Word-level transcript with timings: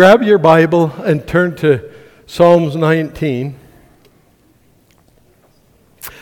Grab 0.00 0.22
your 0.22 0.38
Bible 0.38 0.92
and 1.04 1.28
turn 1.28 1.54
to 1.56 1.92
Psalms 2.26 2.74
19. 2.74 3.54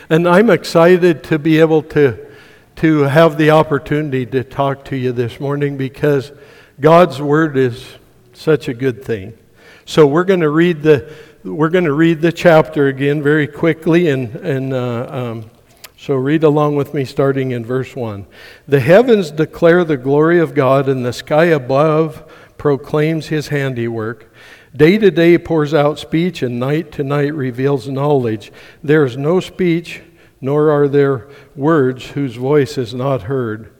And 0.09 0.27
I'm 0.27 0.49
excited 0.49 1.23
to 1.23 1.39
be 1.39 1.61
able 1.61 1.83
to, 1.83 2.27
to 2.75 3.03
have 3.03 3.37
the 3.37 3.51
opportunity 3.51 4.25
to 4.25 4.43
talk 4.43 4.83
to 4.83 4.97
you 4.97 5.13
this 5.13 5.39
morning 5.39 5.77
because 5.77 6.33
God's 6.81 7.21
Word 7.21 7.55
is 7.55 7.87
such 8.33 8.67
a 8.67 8.73
good 8.73 9.01
thing. 9.01 9.37
So 9.85 10.05
we're 10.05 10.25
going 10.25 10.41
to 10.41 10.49
read 10.49 10.81
the, 10.81 11.15
we're 11.45 11.69
going 11.69 11.85
to 11.85 11.93
read 11.93 12.19
the 12.19 12.33
chapter 12.33 12.89
again 12.89 13.23
very 13.23 13.47
quickly 13.47 14.09
and, 14.09 14.35
and 14.35 14.73
uh, 14.73 15.07
um, 15.09 15.51
so 15.95 16.15
read 16.15 16.43
along 16.43 16.75
with 16.75 16.93
me 16.93 17.05
starting 17.05 17.51
in 17.51 17.63
verse 17.63 17.95
1. 17.95 18.27
The 18.67 18.81
heavens 18.81 19.31
declare 19.31 19.85
the 19.85 19.95
glory 19.95 20.39
of 20.39 20.53
God, 20.53 20.89
and 20.89 21.05
the 21.05 21.13
sky 21.13 21.45
above 21.45 22.29
proclaims 22.59 23.27
his 23.27 23.47
handiwork. 23.47 24.31
Day 24.75 24.99
to 24.99 25.09
day 25.09 25.39
pours 25.39 25.73
out 25.73 25.97
speech, 25.97 26.43
and 26.43 26.59
night 26.59 26.91
to 26.91 27.03
night 27.03 27.33
reveals 27.33 27.87
knowledge. 27.87 28.51
There 28.83 29.03
is 29.03 29.17
no 29.17 29.39
speech, 29.39 30.03
nor 30.39 30.69
are 30.69 30.87
there 30.87 31.27
words 31.55 32.09
whose 32.11 32.35
voice 32.35 32.77
is 32.77 32.93
not 32.93 33.23
heard. 33.23 33.73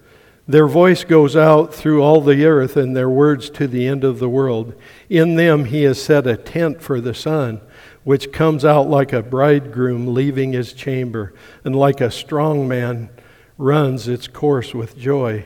Their 0.48 0.68
voice 0.68 1.04
goes 1.04 1.36
out 1.36 1.76
through 1.76 2.02
all 2.02 2.22
the 2.22 2.44
earth, 2.44 2.76
and 2.76 2.96
their 2.96 3.10
words 3.10 3.52
to 3.52 3.68
the 3.68 3.86
end 3.86 4.04
of 4.04 4.18
the 4.18 4.30
world. 4.30 4.74
In 5.08 5.36
them 5.36 5.66
he 5.66 5.84
has 5.84 6.02
set 6.02 6.26
a 6.26 6.36
tent 6.36 6.82
for 6.82 7.00
the 7.00 7.14
sun, 7.14 7.62
which 8.04 8.32
comes 8.32 8.66
out 8.66 8.90
like 8.90 9.14
a 9.14 9.22
bridegroom 9.22 10.16
leaving 10.16 10.54
his 10.54 10.74
chamber, 10.74 11.36
and 11.64 11.76
like 11.76 12.02
a 12.02 12.10
strong 12.10 12.68
man 12.68 13.12
runs 13.60 14.08
its 14.08 14.28
course 14.28 14.74
with 14.74 14.98
joy. 14.98 15.46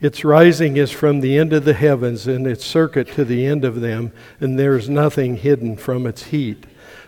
Its 0.00 0.24
rising 0.24 0.76
is 0.76 0.90
from 0.90 1.20
the 1.20 1.36
end 1.36 1.52
of 1.52 1.64
the 1.64 1.74
heavens, 1.74 2.26
and 2.26 2.46
its 2.46 2.64
circuit 2.64 3.08
to 3.12 3.24
the 3.24 3.44
end 3.44 3.64
of 3.64 3.80
them, 3.80 4.12
and 4.40 4.58
there 4.58 4.76
is 4.76 4.88
nothing 4.88 5.36
hidden 5.36 5.76
from 5.76 6.06
its 6.06 6.24
heat. 6.24 6.64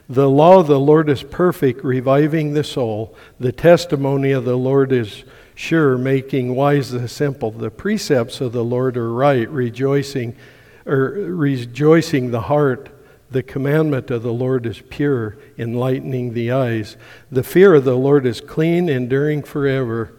The 0.09 0.29
law 0.29 0.61
of 0.61 0.67
the 0.67 0.81
Lord 0.81 1.09
is 1.09 1.23
perfect, 1.23 1.83
reviving 1.83 2.53
the 2.53 2.65
soul. 2.65 3.15
The 3.41 3.53
testimony 3.53 4.33
of 4.33 4.45
the 4.45 4.59
Lord 4.59 4.93
is 4.93 5.25
sure, 5.55 5.97
making 5.97 6.55
wise 6.55 6.91
the 6.91 7.09
simple. 7.09 7.51
The 7.51 7.71
precepts 7.71 8.41
of 8.43 8.53
the 8.53 8.65
Lord 8.65 8.97
are 8.99 9.13
right, 9.13 9.49
rejoicing 9.49 10.37
or 10.85 11.13
rejoicing 11.13 12.31
the 12.31 12.43
heart. 12.43 12.91
The 13.31 13.43
commandment 13.43 14.11
of 14.11 14.23
the 14.23 14.33
Lord 14.33 14.67
is 14.67 14.83
pure, 14.91 15.39
enlightening 15.57 16.35
the 16.35 16.51
eyes. 16.51 16.99
The 17.31 17.43
fear 17.43 17.75
of 17.75 17.85
the 17.85 17.97
Lord 17.97 18.27
is 18.27 18.43
clean, 18.43 18.91
enduring 18.91 19.45
forever. 19.45 20.13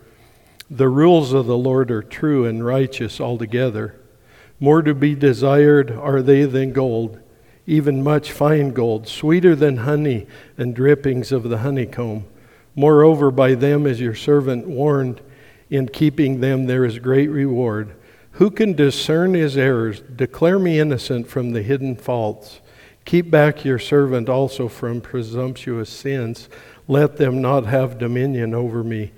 The 0.76 0.90
rules 0.90 1.34
of 1.34 1.46
the 1.46 1.56
Lord 1.56 1.92
are 1.92 2.02
true 2.02 2.46
and 2.48 2.66
righteous 2.66 3.22
altogether. 3.22 3.94
More 4.60 4.82
to 4.82 4.96
be 4.96 5.14
desired 5.14 5.92
are 5.92 6.24
they 6.24 6.46
than 6.46 6.74
gold, 6.74 7.20
even 7.68 8.04
much 8.04 8.32
fine 8.32 8.72
gold, 8.72 9.08
sweeter 9.08 9.56
than 9.56 9.78
honey 9.78 10.26
and 10.58 10.76
drippings 10.76 11.32
of 11.32 11.44
the 11.44 11.60
honeycomb. 11.60 12.26
Moreover, 12.74 13.30
by 13.30 13.54
them 13.54 13.86
is 13.86 14.02
your 14.02 14.16
servant 14.16 14.66
warned. 14.66 15.22
In 15.70 15.90
keeping 15.90 16.40
them 16.40 16.66
there 16.66 16.86
is 16.86 16.98
great 16.98 17.30
reward. 17.30 17.94
Who 18.32 18.50
can 18.50 18.74
discern 18.74 19.36
his 19.36 19.56
errors? 19.56 20.02
Declare 20.02 20.58
me 20.58 20.80
innocent 20.80 21.28
from 21.28 21.52
the 21.52 21.62
hidden 21.62 21.96
faults. 21.96 22.62
Keep 23.06 23.30
back 23.30 23.64
your 23.64 23.78
servant 23.78 24.28
also 24.28 24.68
from 24.68 25.02
presumptuous 25.02 25.92
sins. 25.92 26.50
Let 26.88 27.18
them 27.18 27.44
not 27.44 27.68
have 27.68 28.00
dominion 28.00 28.56
over 28.56 28.84
me. 28.84 29.12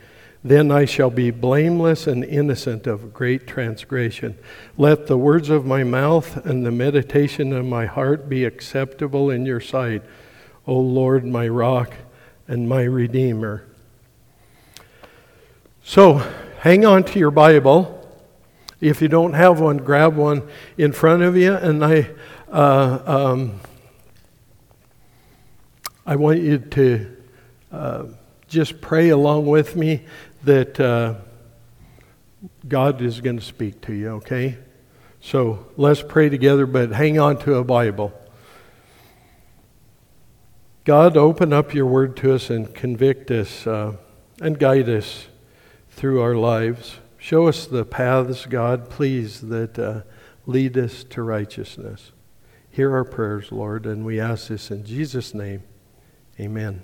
Then 0.46 0.70
I 0.70 0.86
shall 0.86 1.10
be 1.10 1.32
blameless 1.32 2.06
and 2.06 2.24
innocent 2.24 2.86
of 2.86 3.16
great 3.16 3.48
transgression. 3.48 4.38
Let 4.78 5.08
the 5.08 5.18
words 5.18 5.50
of 5.50 5.66
my 5.66 5.84
mouth 5.84 6.46
and 6.46 6.64
the 6.64 6.72
meditation 6.72 7.52
of 7.52 7.66
my 7.66 7.88
heart 7.88 8.30
be 8.30 8.46
acceptable 8.46 9.32
in 9.32 9.48
your 9.48 9.60
sight, 9.60 10.04
O 10.68 10.76
Lord, 10.76 11.26
my 11.26 11.48
rock 11.48 11.96
and 12.48 12.70
my 12.70 12.84
redeemer. 12.84 13.66
So, 15.84 16.22
hang 16.60 16.86
on 16.86 17.06
to 17.06 17.18
your 17.18 17.32
Bible. 17.32 18.08
If 18.80 19.02
you 19.02 19.08
don't 19.08 19.34
have 19.34 19.60
one, 19.60 19.78
grab 19.78 20.16
one 20.16 20.48
in 20.78 20.92
front 20.92 21.24
of 21.24 21.36
you. 21.36 21.56
And 21.56 21.84
I, 21.84 22.12
uh, 22.52 23.00
um, 23.04 23.60
I 26.06 26.18
want 26.18 26.42
you 26.42 26.60
to 26.60 27.18
uh, 27.72 28.04
just 28.48 28.80
pray 28.80 29.10
along 29.10 29.48
with 29.48 29.76
me 29.76 30.06
that 30.46 30.80
uh, 30.80 31.16
God 32.68 33.02
is 33.02 33.22
going 33.22 33.38
to 33.38 33.46
speak 33.46 33.82
to 33.82 33.94
you, 33.94 34.10
okay? 34.12 34.58
So 35.20 35.68
let's 35.76 36.02
pray 36.02 36.30
together, 36.30 36.66
but 36.66 36.92
hang 36.92 37.20
on 37.20 37.38
to 37.40 37.56
a 37.56 37.64
Bible. 37.64 38.14
God, 40.84 41.18
open 41.18 41.52
up 41.52 41.74
your 41.74 41.88
word 41.88 42.16
to 42.18 42.36
us 42.36 42.52
and 42.52 42.74
convict 42.74 43.32
us 43.32 43.66
uh, 43.66 43.94
and 44.40 44.60
guide 44.60 44.88
us 44.88 45.28
through 45.90 46.22
our 46.22 46.36
lives. 46.36 46.98
Show 47.18 47.48
us 47.48 47.66
the 47.66 47.86
paths, 47.86 48.46
God, 48.46 48.90
please, 48.90 49.42
that 49.42 49.80
uh, 49.80 50.02
lead 50.46 50.78
us 50.78 51.04
to 51.06 51.24
righteousness. 51.24 52.12
Hear 52.70 52.94
our 52.94 53.04
prayers, 53.04 53.52
Lord, 53.52 53.88
and 53.88 54.06
we 54.06 54.20
ask 54.20 54.50
this 54.50 54.70
in 54.70 54.86
Jesus' 54.86 55.34
name. 55.34 55.64
Amen. 56.40 56.84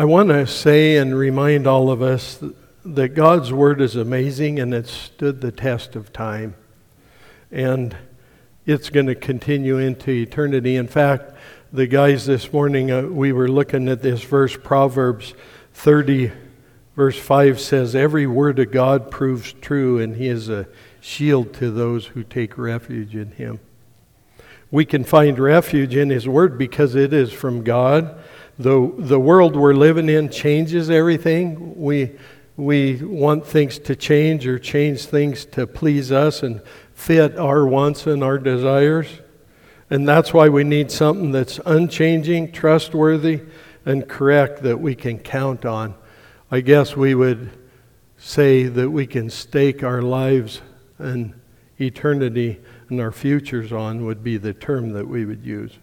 I 0.00 0.04
want 0.06 0.30
to 0.30 0.46
say 0.46 0.96
and 0.96 1.14
remind 1.14 1.66
all 1.66 1.90
of 1.90 2.00
us 2.00 2.42
that 2.86 3.08
God's 3.10 3.52
Word 3.52 3.82
is 3.82 3.96
amazing 3.96 4.58
and 4.58 4.72
it's 4.72 4.90
stood 4.90 5.42
the 5.42 5.52
test 5.52 5.94
of 5.94 6.10
time. 6.10 6.54
And 7.52 7.94
it's 8.64 8.88
going 8.88 9.08
to 9.08 9.14
continue 9.14 9.76
into 9.76 10.10
eternity. 10.10 10.76
In 10.76 10.88
fact, 10.88 11.34
the 11.70 11.86
guys 11.86 12.24
this 12.24 12.50
morning, 12.50 12.90
uh, 12.90 13.02
we 13.02 13.32
were 13.32 13.46
looking 13.46 13.90
at 13.90 14.00
this 14.00 14.22
verse, 14.22 14.56
Proverbs 14.56 15.34
30, 15.74 16.32
verse 16.96 17.18
5 17.18 17.60
says, 17.60 17.94
Every 17.94 18.26
word 18.26 18.58
of 18.58 18.72
God 18.72 19.10
proves 19.10 19.52
true, 19.52 19.98
and 19.98 20.16
He 20.16 20.28
is 20.28 20.48
a 20.48 20.66
shield 21.02 21.52
to 21.56 21.70
those 21.70 22.06
who 22.06 22.24
take 22.24 22.56
refuge 22.56 23.14
in 23.14 23.32
Him. 23.32 23.60
We 24.70 24.86
can 24.86 25.04
find 25.04 25.38
refuge 25.38 25.94
in 25.94 26.08
His 26.08 26.26
Word 26.26 26.56
because 26.56 26.94
it 26.94 27.12
is 27.12 27.34
from 27.34 27.64
God 27.64 28.18
the, 28.60 28.92
the 28.98 29.18
world 29.18 29.56
we're 29.56 29.72
living 29.72 30.10
in 30.10 30.28
changes 30.28 30.90
everything. 30.90 31.80
We, 31.80 32.12
we 32.58 32.96
want 32.96 33.46
things 33.46 33.78
to 33.78 33.96
change 33.96 34.46
or 34.46 34.58
change 34.58 35.06
things 35.06 35.46
to 35.46 35.66
please 35.66 36.12
us 36.12 36.42
and 36.42 36.60
fit 36.92 37.38
our 37.38 37.66
wants 37.66 38.06
and 38.06 38.22
our 38.22 38.38
desires. 38.38 39.08
And 39.88 40.06
that's 40.06 40.34
why 40.34 40.50
we 40.50 40.62
need 40.62 40.90
something 40.90 41.32
that's 41.32 41.58
unchanging, 41.64 42.52
trustworthy, 42.52 43.40
and 43.86 44.06
correct 44.06 44.62
that 44.62 44.78
we 44.78 44.94
can 44.94 45.18
count 45.18 45.64
on. 45.64 45.94
I 46.50 46.60
guess 46.60 46.94
we 46.94 47.14
would 47.14 47.50
say 48.18 48.64
that 48.64 48.90
we 48.90 49.06
can 49.06 49.30
stake 49.30 49.82
our 49.82 50.02
lives 50.02 50.60
and 50.98 51.32
eternity 51.80 52.60
and 52.90 53.00
our 53.00 53.10
futures 53.10 53.72
on, 53.72 54.04
would 54.04 54.22
be 54.22 54.36
the 54.36 54.52
term 54.52 54.92
that 54.92 55.08
we 55.08 55.24
would 55.24 55.46
use. 55.46 55.78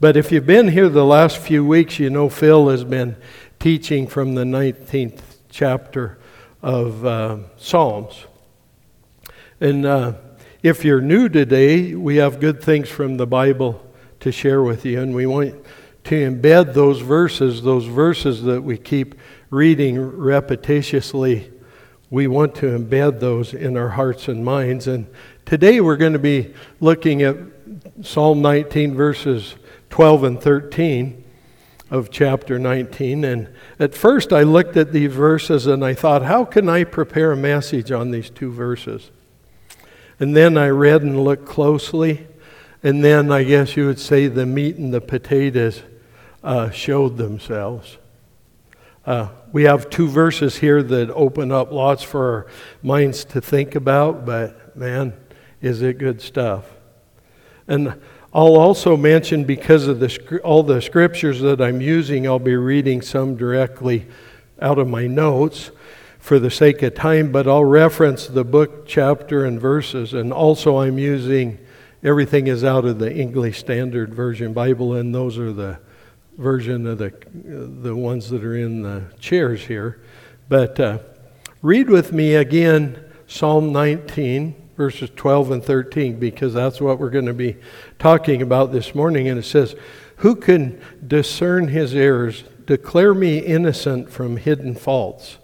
But 0.00 0.16
if 0.16 0.32
you've 0.32 0.46
been 0.46 0.68
here 0.68 0.88
the 0.88 1.04
last 1.04 1.36
few 1.36 1.62
weeks, 1.62 1.98
you 1.98 2.08
know 2.08 2.30
Phil 2.30 2.70
has 2.70 2.84
been 2.84 3.16
teaching 3.58 4.06
from 4.06 4.34
the 4.34 4.44
19th 4.44 5.20
chapter 5.50 6.18
of 6.62 7.04
uh, 7.04 7.36
Psalms. 7.58 8.24
And 9.60 9.84
uh, 9.84 10.14
if 10.62 10.86
you're 10.86 11.02
new 11.02 11.28
today, 11.28 11.94
we 11.94 12.16
have 12.16 12.40
good 12.40 12.62
things 12.62 12.88
from 12.88 13.18
the 13.18 13.26
Bible 13.26 13.86
to 14.20 14.32
share 14.32 14.62
with 14.62 14.86
you, 14.86 15.02
and 15.02 15.14
we 15.14 15.26
want 15.26 15.54
to 16.04 16.30
embed 16.30 16.72
those 16.72 17.02
verses, 17.02 17.62
those 17.62 17.84
verses 17.84 18.42
that 18.44 18.62
we 18.62 18.78
keep 18.78 19.16
reading 19.50 19.96
repetitiously. 19.96 21.52
We 22.08 22.26
want 22.26 22.54
to 22.56 22.78
embed 22.78 23.20
those 23.20 23.52
in 23.52 23.76
our 23.76 23.90
hearts 23.90 24.28
and 24.28 24.46
minds. 24.46 24.86
And 24.86 25.08
today 25.44 25.82
we're 25.82 25.98
going 25.98 26.14
to 26.14 26.18
be 26.18 26.54
looking 26.80 27.20
at 27.20 27.36
Psalm 28.00 28.40
19, 28.40 28.94
verses 28.94 29.56
12 29.90 30.24
and 30.24 30.40
13 30.40 31.24
of 31.90 32.10
chapter 32.10 32.58
19. 32.58 33.24
And 33.24 33.48
at 33.78 33.94
first 33.94 34.32
I 34.32 34.42
looked 34.42 34.76
at 34.76 34.92
these 34.92 35.12
verses 35.12 35.66
and 35.66 35.84
I 35.84 35.94
thought, 35.94 36.22
how 36.22 36.44
can 36.44 36.68
I 36.68 36.84
prepare 36.84 37.32
a 37.32 37.36
message 37.36 37.90
on 37.90 38.10
these 38.10 38.30
two 38.30 38.52
verses? 38.52 39.10
And 40.18 40.36
then 40.36 40.56
I 40.56 40.68
read 40.68 41.02
and 41.02 41.22
looked 41.22 41.46
closely. 41.46 42.26
And 42.82 43.04
then 43.04 43.30
I 43.30 43.44
guess 43.44 43.76
you 43.76 43.86
would 43.86 43.98
say 43.98 44.26
the 44.28 44.46
meat 44.46 44.76
and 44.76 44.94
the 44.94 45.00
potatoes 45.00 45.82
uh, 46.42 46.70
showed 46.70 47.16
themselves. 47.16 47.98
Uh, 49.04 49.28
we 49.52 49.64
have 49.64 49.90
two 49.90 50.06
verses 50.06 50.56
here 50.58 50.82
that 50.82 51.10
open 51.10 51.50
up 51.50 51.72
lots 51.72 52.02
for 52.02 52.32
our 52.32 52.46
minds 52.82 53.24
to 53.24 53.40
think 53.40 53.74
about, 53.74 54.24
but 54.24 54.76
man, 54.76 55.12
is 55.60 55.82
it 55.82 55.98
good 55.98 56.20
stuff. 56.20 56.64
And 57.66 58.00
I'll 58.32 58.56
also 58.56 58.96
mention, 58.96 59.44
because 59.44 59.86
of 59.86 59.98
the, 59.98 60.40
all 60.44 60.62
the 60.62 60.80
scriptures 60.80 61.40
that 61.40 61.60
I'm 61.60 61.80
using, 61.80 62.26
I'll 62.26 62.38
be 62.38 62.56
reading 62.56 63.02
some 63.02 63.36
directly 63.36 64.06
out 64.60 64.78
of 64.78 64.88
my 64.88 65.06
notes. 65.06 65.70
for 66.20 66.38
the 66.38 66.50
sake 66.50 66.82
of 66.82 66.94
time, 66.94 67.32
but 67.32 67.48
I'll 67.48 67.64
reference 67.64 68.26
the 68.26 68.44
book, 68.44 68.86
chapter, 68.86 69.46
and 69.46 69.58
verses. 69.58 70.12
And 70.12 70.32
also, 70.32 70.76
I'm 70.76 70.98
using 70.98 71.58
everything 72.02 72.46
is 72.46 72.62
out 72.62 72.84
of 72.84 72.98
the 72.98 73.12
English 73.12 73.58
Standard 73.58 74.14
Version 74.14 74.52
Bible, 74.52 74.94
and 74.94 75.14
those 75.14 75.38
are 75.38 75.52
the 75.52 75.78
version 76.36 76.86
of 76.86 76.98
the 76.98 77.12
the 77.32 77.96
ones 77.96 78.30
that 78.30 78.44
are 78.44 78.56
in 78.56 78.82
the 78.82 79.04
chairs 79.18 79.62
here. 79.62 80.00
But 80.48 80.78
uh, 80.78 80.98
read 81.62 81.88
with 81.88 82.12
me 82.12 82.34
again 82.34 83.02
Psalm 83.26 83.72
19, 83.72 84.59
verses 84.80 85.10
12 85.14 85.50
and 85.50 85.62
13, 85.62 86.18
because 86.18 86.54
that's 86.54 86.80
what 86.80 86.98
we're 86.98 87.10
going 87.10 87.26
to 87.26 87.34
be 87.34 87.54
talking 87.98 88.40
about 88.40 88.72
this 88.72 88.94
morning. 88.94 89.28
And 89.28 89.38
it 89.38 89.44
says, 89.44 89.74
"Who 90.16 90.34
can 90.34 90.80
discern 91.06 91.68
his 91.68 91.94
errors? 91.94 92.44
Declare 92.64 93.12
me 93.12 93.40
innocent 93.40 94.10
from 94.10 94.38
hidden 94.38 94.74
faults." 94.74 95.36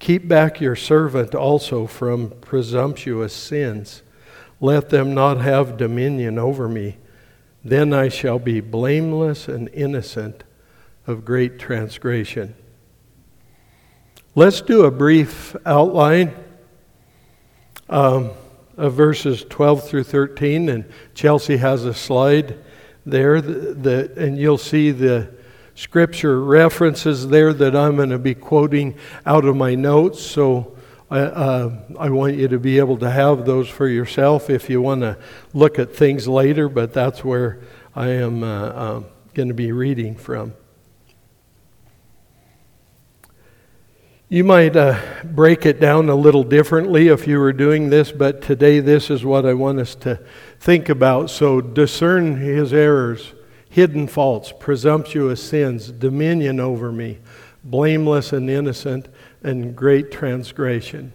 Keep 0.00 0.26
back 0.26 0.60
your 0.60 0.74
servant 0.74 1.32
also 1.32 1.86
from 1.86 2.30
presumptuous 2.40 3.32
sins. 3.32 4.02
Let 4.60 4.88
them 4.88 5.14
not 5.14 5.40
have 5.40 5.76
dominion 5.76 6.36
over 6.36 6.68
me. 6.68 6.96
Then 7.64 7.92
I 7.92 8.08
shall 8.08 8.40
be 8.40 8.60
blameless 8.60 9.46
and 9.46 9.68
innocent 9.72 10.42
of 11.06 11.24
great 11.24 11.60
transgression. 11.60 12.56
Let's 14.34 14.60
do 14.60 14.86
a 14.86 14.90
brief 14.90 15.54
outline 15.64 16.34
um, 17.88 18.32
of 18.82 18.94
verses 18.94 19.44
12 19.48 19.88
through 19.88 20.02
13. 20.02 20.68
And 20.68 20.84
Chelsea 21.14 21.56
has 21.56 21.84
a 21.84 21.94
slide 21.94 22.58
there, 23.06 23.40
that 23.40 24.16
and 24.16 24.36
you'll 24.36 24.58
see 24.58 24.90
the 24.90 25.30
scripture 25.76 26.42
references 26.42 27.28
there 27.28 27.52
that 27.52 27.76
I'm 27.76 27.96
going 27.96 28.10
to 28.10 28.18
be 28.18 28.34
quoting 28.34 28.96
out 29.24 29.44
of 29.44 29.54
my 29.54 29.76
notes. 29.76 30.20
So 30.20 30.76
I, 31.10 31.20
uh, 31.20 31.76
I 31.96 32.10
want 32.10 32.34
you 32.34 32.48
to 32.48 32.58
be 32.58 32.78
able 32.78 32.98
to 32.98 33.10
have 33.10 33.46
those 33.46 33.68
for 33.68 33.86
yourself 33.86 34.50
if 34.50 34.68
you 34.68 34.82
want 34.82 35.02
to 35.02 35.16
look 35.54 35.78
at 35.78 35.94
things 35.94 36.26
later, 36.26 36.68
but 36.68 36.92
that's 36.92 37.24
where 37.24 37.60
I 37.94 38.08
am 38.08 38.42
uh, 38.42 38.46
uh, 38.46 39.02
going 39.32 39.48
to 39.48 39.54
be 39.54 39.70
reading 39.70 40.16
from. 40.16 40.54
You 44.32 44.44
might 44.44 44.76
uh, 44.76 44.98
break 45.24 45.66
it 45.66 45.78
down 45.78 46.08
a 46.08 46.14
little 46.14 46.42
differently 46.42 47.08
if 47.08 47.26
you 47.26 47.38
were 47.38 47.52
doing 47.52 47.90
this, 47.90 48.10
but 48.10 48.40
today 48.40 48.80
this 48.80 49.10
is 49.10 49.26
what 49.26 49.44
I 49.44 49.52
want 49.52 49.78
us 49.78 49.94
to 49.96 50.20
think 50.58 50.88
about. 50.88 51.28
So 51.28 51.60
discern 51.60 52.36
his 52.36 52.72
errors 52.72 53.34
hidden 53.68 54.06
faults, 54.06 54.50
presumptuous 54.58 55.42
sins, 55.42 55.92
dominion 55.92 56.60
over 56.60 56.90
me, 56.90 57.18
blameless 57.62 58.32
and 58.32 58.48
innocent, 58.48 59.06
and 59.42 59.76
great 59.76 60.10
transgression. 60.10 61.12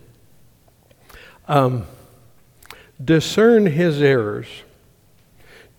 Um, 1.47 1.87
discern 3.03 3.65
his 3.65 3.99
errors. 3.99 4.45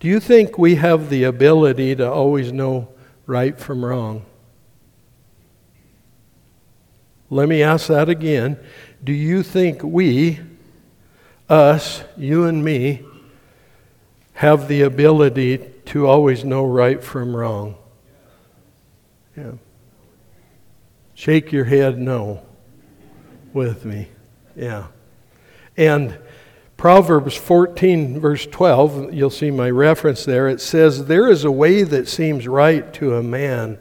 Do 0.01 0.09
you 0.09 0.19
think 0.19 0.57
we 0.57 0.75
have 0.75 1.09
the 1.09 1.23
ability 1.23 1.95
to 1.95 2.11
always 2.11 2.51
know 2.51 2.89
right 3.25 3.57
from 3.57 3.85
wrong? 3.85 4.25
Let 7.29 7.47
me 7.47 7.61
ask 7.61 7.87
that 7.87 8.09
again. 8.09 8.57
Do 9.03 9.13
you 9.13 9.43
think 9.43 9.83
we, 9.83 10.39
us, 11.47 12.03
you 12.17 12.45
and 12.45 12.63
me, 12.63 13.03
have 14.39 14.69
the 14.69 14.83
ability 14.83 15.57
to 15.83 16.07
always 16.07 16.45
know 16.45 16.65
right 16.65 17.03
from 17.03 17.35
wrong. 17.35 17.75
Yeah. 19.35 19.51
Shake 21.13 21.51
your 21.51 21.65
head 21.65 21.97
no 21.97 22.41
with 23.51 23.83
me. 23.83 24.07
Yeah. 24.55 24.87
And 25.75 26.17
Proverbs 26.77 27.35
14, 27.35 28.19
verse 28.21 28.45
12, 28.45 29.13
you'll 29.13 29.29
see 29.29 29.51
my 29.51 29.69
reference 29.69 30.23
there. 30.23 30.47
It 30.47 30.61
says, 30.61 31.07
There 31.07 31.27
is 31.27 31.43
a 31.43 31.51
way 31.51 31.83
that 31.83 32.07
seems 32.07 32.47
right 32.47 32.93
to 32.93 33.15
a 33.15 33.23
man, 33.23 33.77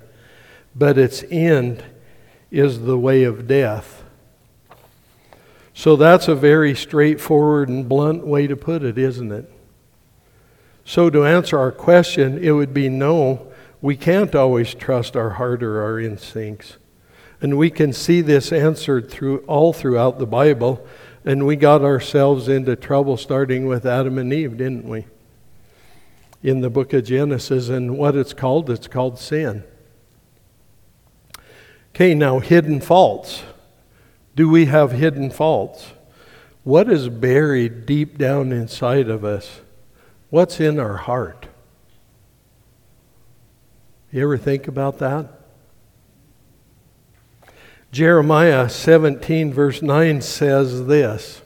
but 0.75 0.99
its 0.99 1.23
end 1.31 1.85
is 2.50 2.81
the 2.81 2.99
way 2.99 3.25
of 3.25 3.47
death. 3.47 4.05
So 5.75 5.97
that's 5.97 6.29
a 6.29 6.35
very 6.35 6.75
straightforward 6.75 7.69
and 7.69 7.89
blunt 7.89 8.27
way 8.27 8.47
to 8.47 8.56
put 8.56 8.83
it, 8.83 8.99
isn't 8.99 9.31
it? 9.31 9.50
So, 10.85 11.11
to 11.11 11.27
answer 11.27 11.59
our 11.59 11.71
question, 11.71 12.43
it 12.43 12.53
would 12.53 12.73
be 12.73 12.89
no, 12.89 13.53
we 13.83 13.95
can't 13.95 14.35
always 14.35 14.75
trust 14.75 15.17
our 15.17 15.31
heart 15.31 15.62
or 15.62 15.83
our 15.83 16.00
instincts. 16.00 16.79
And 17.41 17.56
we 17.56 17.71
can 17.71 17.93
see 17.93 18.21
this 18.23 18.53
answered 18.53 19.11
through 19.11 19.41
all 19.41 19.73
throughout 19.73 20.19
the 20.19 20.27
Bible. 20.27 20.85
And 21.25 21.47
we 21.47 21.56
got 21.56 21.83
ourselves 21.83 22.49
into 22.49 22.75
trouble 22.75 23.17
starting 23.17 23.67
with 23.67 23.87
Adam 23.87 24.19
and 24.19 24.33
Eve, 24.33 24.56
didn't 24.56 24.89
we? 24.89 25.06
In 26.43 26.61
the 26.61 26.71
book 26.71 26.93
of 26.93 27.05
Genesis. 27.05 27.69
And 27.69 27.99
what 27.99 28.17
it's 28.17 28.33
called, 28.33 28.71
it's 28.71 28.89
called 28.89 29.19
sin. 29.19 29.62
Okay, 31.94 32.14
now 32.14 32.38
hidden 32.38 32.81
faults. 32.81 33.43
Do 34.37 34.49
we 34.49 34.67
have 34.67 34.93
hidden 34.93 35.31
faults? 35.31 35.93
What 36.62 36.90
is 36.90 37.08
buried 37.08 37.87
deep 37.87 38.19
down 38.19 38.52
inside 38.52 39.08
of 39.08 39.25
us? 39.25 39.61
What's 40.31 40.61
in 40.61 40.79
our 40.79 40.99
heart? 40.99 41.46
You 44.12 44.23
ever 44.23 44.38
think 44.38 44.69
about 44.69 44.99
that? 44.99 45.29
Jeremiah 47.90 48.69
17, 48.69 49.52
verse 49.52 49.81
9 49.81 50.20
says 50.20 50.87
this 50.87 51.43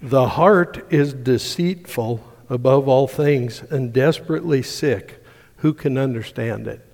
The 0.00 0.30
heart 0.30 0.86
is 0.90 1.12
deceitful 1.12 2.24
above 2.48 2.88
all 2.88 3.06
things 3.06 3.62
and 3.70 3.92
desperately 3.92 4.62
sick. 4.62 5.22
Who 5.58 5.74
can 5.74 5.98
understand 5.98 6.66
it? 6.66 6.84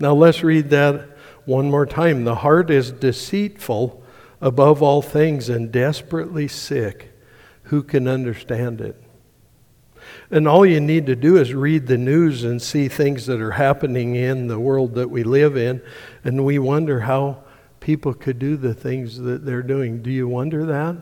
Now 0.00 0.14
let's 0.14 0.42
read 0.42 0.70
that 0.70 1.17
one 1.48 1.70
more 1.70 1.86
time. 1.86 2.24
The 2.24 2.36
heart 2.36 2.70
is 2.70 2.92
deceitful 2.92 4.02
above 4.40 4.82
all 4.82 5.00
things 5.00 5.48
and 5.48 5.72
desperately 5.72 6.46
sick. 6.46 7.10
Who 7.64 7.82
can 7.82 8.06
understand 8.06 8.82
it? 8.82 9.02
And 10.30 10.46
all 10.46 10.66
you 10.66 10.78
need 10.78 11.06
to 11.06 11.16
do 11.16 11.38
is 11.38 11.54
read 11.54 11.86
the 11.86 11.96
news 11.96 12.44
and 12.44 12.60
see 12.60 12.86
things 12.88 13.24
that 13.26 13.40
are 13.40 13.52
happening 13.52 14.14
in 14.14 14.46
the 14.46 14.60
world 14.60 14.94
that 14.94 15.10
we 15.10 15.24
live 15.24 15.56
in. 15.56 15.80
And 16.22 16.44
we 16.44 16.58
wonder 16.58 17.00
how 17.00 17.42
people 17.80 18.12
could 18.12 18.38
do 18.38 18.58
the 18.58 18.74
things 18.74 19.18
that 19.18 19.46
they're 19.46 19.62
doing. 19.62 20.02
Do 20.02 20.10
you 20.10 20.28
wonder 20.28 20.66
that? 20.66 20.96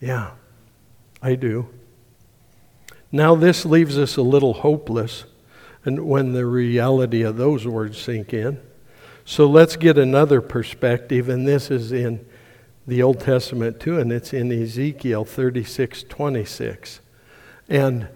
Yeah, 0.00 0.32
I 1.22 1.36
do. 1.36 1.68
Now, 3.12 3.36
this 3.36 3.64
leaves 3.64 3.96
us 3.96 4.16
a 4.16 4.22
little 4.22 4.54
hopeless 4.54 5.24
and 5.86 6.06
when 6.06 6.32
the 6.32 6.44
reality 6.44 7.22
of 7.22 7.36
those 7.36 7.66
words 7.66 7.96
sink 7.96 8.34
in. 8.34 8.60
So 9.24 9.46
let's 9.46 9.76
get 9.76 9.96
another 9.96 10.40
perspective, 10.40 11.28
and 11.28 11.46
this 11.46 11.70
is 11.70 11.92
in 11.92 12.26
the 12.86 13.02
Old 13.02 13.20
Testament 13.20 13.80
too, 13.80 13.98
and 13.98 14.12
it's 14.12 14.32
in 14.32 14.52
Ezekiel 14.52 15.24
36 15.24 16.02
26. 16.04 17.00
And 17.68 18.08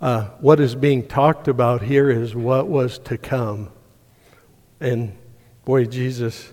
uh, 0.00 0.24
what 0.40 0.60
is 0.60 0.74
being 0.74 1.06
talked 1.06 1.48
about 1.48 1.82
here 1.82 2.10
is 2.10 2.34
what 2.34 2.66
was 2.66 2.98
to 3.00 3.16
come. 3.16 3.70
And 4.80 5.16
boy, 5.64 5.84
Jesus 5.86 6.52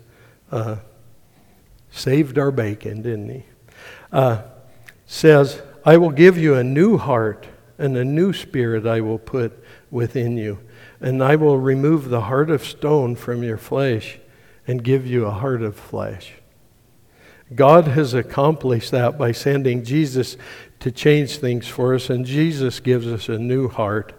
uh, 0.51 0.77
saved 1.89 2.37
our 2.37 2.51
bacon, 2.51 3.01
didn't 3.01 3.29
he? 3.29 3.45
Uh, 4.11 4.43
says, 5.07 5.61
I 5.83 5.97
will 5.97 6.11
give 6.11 6.37
you 6.37 6.55
a 6.55 6.63
new 6.63 6.97
heart 6.97 7.47
and 7.79 7.97
a 7.97 8.05
new 8.05 8.33
spirit 8.33 8.85
I 8.85 9.01
will 9.01 9.17
put 9.17 9.63
within 9.91 10.37
you. 10.37 10.59
And 10.99 11.23
I 11.23 11.35
will 11.35 11.57
remove 11.57 12.09
the 12.09 12.21
heart 12.21 12.49
of 12.49 12.63
stone 12.63 13.15
from 13.15 13.43
your 13.43 13.57
flesh 13.57 14.19
and 14.67 14.83
give 14.83 15.07
you 15.07 15.25
a 15.25 15.31
heart 15.31 15.61
of 15.61 15.75
flesh. 15.75 16.33
God 17.55 17.87
has 17.87 18.13
accomplished 18.13 18.91
that 18.91 19.17
by 19.17 19.31
sending 19.31 19.83
Jesus 19.83 20.37
to 20.79 20.91
change 20.91 21.37
things 21.37 21.67
for 21.67 21.95
us, 21.95 22.09
and 22.09 22.25
Jesus 22.25 22.79
gives 22.79 23.07
us 23.07 23.27
a 23.27 23.37
new 23.39 23.67
heart, 23.67 24.13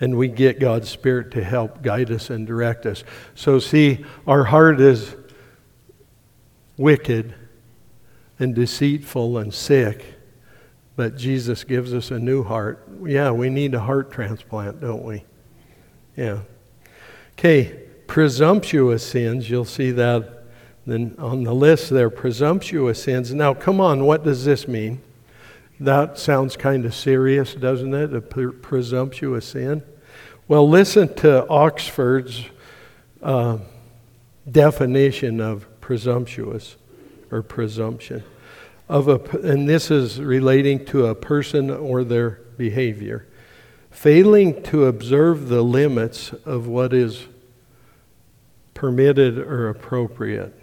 and 0.00 0.18
we 0.18 0.28
get 0.28 0.58
God's 0.58 0.88
Spirit 0.88 1.30
to 1.32 1.44
help 1.44 1.82
guide 1.82 2.10
us 2.10 2.28
and 2.28 2.46
direct 2.46 2.84
us. 2.84 3.04
So, 3.34 3.58
see, 3.58 4.04
our 4.26 4.44
heart 4.44 4.80
is 4.80 5.14
wicked 6.76 7.34
and 8.38 8.54
deceitful 8.54 9.38
and 9.38 9.54
sick, 9.54 10.15
but 10.96 11.16
Jesus 11.16 11.62
gives 11.62 11.94
us 11.94 12.10
a 12.10 12.18
new 12.18 12.42
heart. 12.42 12.88
Yeah, 13.04 13.30
we 13.30 13.50
need 13.50 13.74
a 13.74 13.80
heart 13.80 14.10
transplant, 14.10 14.80
don't 14.80 15.04
we? 15.04 15.24
Yeah. 16.16 16.40
Okay, 17.38 17.78
presumptuous 18.06 19.06
sins, 19.06 19.48
you'll 19.48 19.66
see 19.66 19.90
that 19.92 20.36
then 20.86 21.16
on 21.18 21.42
the 21.42 21.52
list 21.52 21.90
there, 21.90 22.08
presumptuous 22.08 23.02
sins. 23.02 23.34
Now, 23.34 23.52
come 23.52 23.80
on, 23.80 24.04
what 24.04 24.22
does 24.22 24.44
this 24.44 24.68
mean? 24.68 25.02
That 25.80 26.16
sounds 26.18 26.56
kind 26.56 26.84
of 26.86 26.94
serious, 26.94 27.54
doesn't 27.54 27.92
it? 27.92 28.14
A 28.14 28.20
pre- 28.20 28.52
presumptuous 28.52 29.46
sin. 29.46 29.82
Well, 30.48 30.68
listen 30.68 31.12
to 31.16 31.46
Oxford's 31.48 32.44
uh, 33.20 33.58
definition 34.50 35.40
of 35.40 35.66
presumptuous 35.80 36.76
or 37.32 37.42
presumption. 37.42 38.22
Of 38.88 39.08
a, 39.08 39.18
and 39.38 39.68
this 39.68 39.90
is 39.90 40.20
relating 40.20 40.84
to 40.86 41.06
a 41.06 41.14
person 41.14 41.70
or 41.70 42.04
their 42.04 42.40
behavior. 42.56 43.26
Failing 43.90 44.62
to 44.64 44.84
observe 44.84 45.48
the 45.48 45.62
limits 45.62 46.32
of 46.44 46.68
what 46.68 46.92
is 46.92 47.26
permitted 48.74 49.38
or 49.38 49.68
appropriate. 49.68 50.54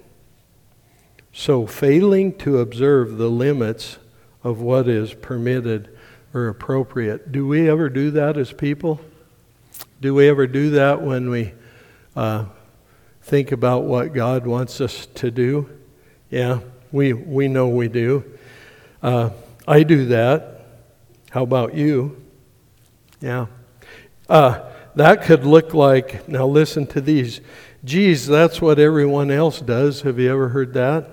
So, 1.33 1.65
failing 1.65 2.37
to 2.37 2.59
observe 2.59 3.17
the 3.17 3.29
limits 3.29 3.97
of 4.43 4.61
what 4.61 4.87
is 4.87 5.13
permitted 5.15 5.89
or 6.33 6.47
appropriate. 6.47 7.31
Do 7.31 7.47
we 7.47 7.69
ever 7.69 7.89
do 7.89 8.11
that 8.11 8.37
as 8.37 8.53
people? 8.53 9.01
Do 9.99 10.13
we 10.13 10.29
ever 10.29 10.45
do 10.47 10.71
that 10.71 11.01
when 11.01 11.29
we 11.29 11.53
uh, 12.15 12.45
think 13.21 13.51
about 13.51 13.83
what 13.83 14.13
God 14.13 14.45
wants 14.45 14.79
us 14.79 15.07
to 15.15 15.31
do? 15.31 15.69
Yeah, 16.29 16.59
we, 16.93 17.11
we 17.11 17.47
know 17.47 17.67
we 17.69 17.89
do. 17.89 18.23
Uh, 19.01 19.31
I 19.67 19.81
do 19.81 20.05
that. 20.05 20.61
How 21.31 21.41
about 21.41 21.73
you? 21.73 22.23
Yeah. 23.19 23.47
Uh, 24.29 24.69
that 24.95 25.23
could 25.23 25.43
look 25.43 25.73
like, 25.73 26.29
now 26.29 26.45
listen 26.45 26.85
to 26.87 27.01
these. 27.01 27.41
Geez, 27.83 28.27
that's 28.27 28.61
what 28.61 28.77
everyone 28.77 29.31
else 29.31 29.59
does. 29.59 30.01
Have 30.01 30.19
you 30.19 30.31
ever 30.31 30.49
heard 30.49 30.73
that? 30.75 31.09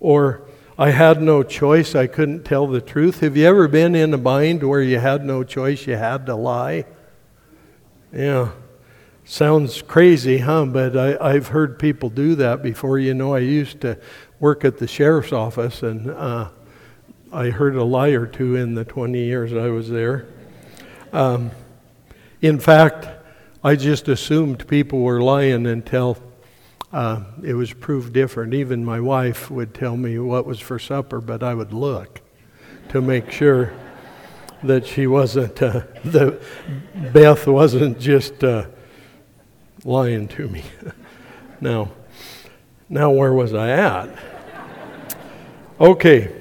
Or, 0.00 0.42
I 0.76 0.90
had 0.90 1.22
no 1.22 1.44
choice, 1.44 1.94
I 1.94 2.08
couldn't 2.08 2.42
tell 2.42 2.66
the 2.66 2.80
truth. 2.80 3.20
Have 3.20 3.36
you 3.36 3.46
ever 3.46 3.68
been 3.68 3.94
in 3.94 4.12
a 4.12 4.18
bind 4.18 4.64
where 4.64 4.82
you 4.82 4.98
had 4.98 5.24
no 5.24 5.44
choice, 5.44 5.86
you 5.86 5.94
had 5.94 6.26
to 6.26 6.34
lie? 6.34 6.84
Yeah. 8.12 8.50
Sounds 9.26 9.80
crazy, 9.80 10.38
huh? 10.38 10.66
But 10.66 10.96
I, 10.96 11.32
have 11.32 11.48
heard 11.48 11.78
people 11.78 12.10
do 12.10 12.34
that 12.34 12.62
before. 12.62 12.98
You 12.98 13.14
know, 13.14 13.34
I 13.34 13.38
used 13.38 13.80
to 13.80 13.98
work 14.40 14.64
at 14.64 14.78
the 14.78 14.86
sheriff's 14.86 15.32
office, 15.32 15.82
and 15.82 16.10
uh, 16.10 16.48
I 17.32 17.50
heard 17.50 17.76
a 17.76 17.84
lie 17.84 18.10
or 18.10 18.26
two 18.26 18.56
in 18.56 18.74
the 18.74 18.84
20 18.84 19.18
years 19.18 19.52
I 19.52 19.68
was 19.68 19.88
there. 19.88 20.26
Um, 21.12 21.50
in 22.42 22.58
fact, 22.58 23.08
I 23.62 23.76
just 23.76 24.08
assumed 24.08 24.66
people 24.68 25.00
were 25.00 25.22
lying 25.22 25.66
until 25.66 26.18
uh, 26.92 27.24
it 27.42 27.54
was 27.54 27.72
proved 27.72 28.12
different. 28.12 28.54
Even 28.54 28.84
my 28.84 29.00
wife 29.00 29.50
would 29.50 29.74
tell 29.74 29.96
me 29.96 30.18
what 30.18 30.46
was 30.46 30.60
for 30.60 30.78
supper, 30.78 31.20
but 31.20 31.42
I 31.42 31.54
would 31.54 31.72
look 31.72 32.20
to 32.90 33.00
make 33.00 33.30
sure 33.30 33.72
that 34.62 34.86
she 34.86 35.06
wasn't, 35.06 35.60
uh, 35.62 35.82
the 36.04 36.40
Beth 37.12 37.46
wasn't 37.46 37.98
just 37.98 38.44
uh, 38.44 38.66
lying 39.84 40.28
to 40.28 40.48
me. 40.48 40.62
now, 41.60 41.90
now 42.88 43.10
where 43.10 43.32
was 43.32 43.54
I 43.54 43.70
at? 43.70 44.18
Okay, 45.80 46.32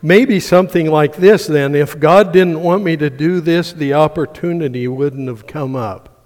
maybe 0.00 0.38
something 0.38 0.90
like 0.90 1.16
this 1.16 1.46
then. 1.46 1.74
If 1.74 1.98
God 1.98 2.32
didn't 2.32 2.62
want 2.62 2.84
me 2.84 2.96
to 2.96 3.10
do 3.10 3.40
this, 3.40 3.72
the 3.72 3.94
opportunity 3.94 4.86
wouldn't 4.86 5.28
have 5.28 5.46
come 5.46 5.74
up. 5.74 6.16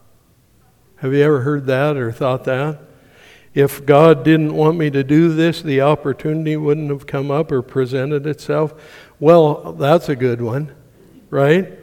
Have 0.96 1.14
you 1.14 1.22
ever 1.22 1.40
heard 1.40 1.66
that 1.66 1.96
or 1.96 2.12
thought 2.12 2.44
that? 2.44 2.78
If 3.54 3.84
God 3.84 4.22
didn't 4.22 4.54
want 4.54 4.76
me 4.76 4.90
to 4.90 5.02
do 5.02 5.32
this, 5.32 5.62
the 5.62 5.80
opportunity 5.80 6.56
wouldn't 6.56 6.90
have 6.90 7.06
come 7.06 7.30
up 7.30 7.50
or 7.50 7.62
presented 7.62 8.26
itself. 8.26 8.74
Well, 9.18 9.72
that's 9.72 10.08
a 10.08 10.14
good 10.14 10.40
one, 10.40 10.74
right? 11.30 11.78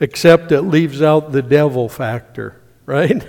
Except 0.00 0.52
it 0.52 0.62
leaves 0.62 1.00
out 1.00 1.32
the 1.32 1.42
devil 1.42 1.88
factor, 1.88 2.60
right? 2.86 3.24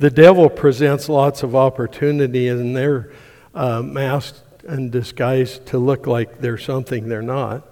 The 0.00 0.10
devil 0.10 0.48
presents 0.48 1.10
lots 1.10 1.42
of 1.42 1.54
opportunity 1.54 2.48
and 2.48 2.74
they're 2.74 3.12
uh, 3.54 3.82
masked 3.82 4.42
and 4.66 4.90
disguised 4.90 5.66
to 5.66 5.78
look 5.78 6.06
like 6.06 6.40
they're 6.40 6.56
something 6.56 7.06
they're 7.10 7.20
not. 7.20 7.68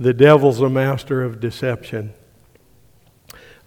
The 0.00 0.12
devil's 0.12 0.60
a 0.60 0.68
master 0.68 1.22
of 1.22 1.38
deception. 1.38 2.12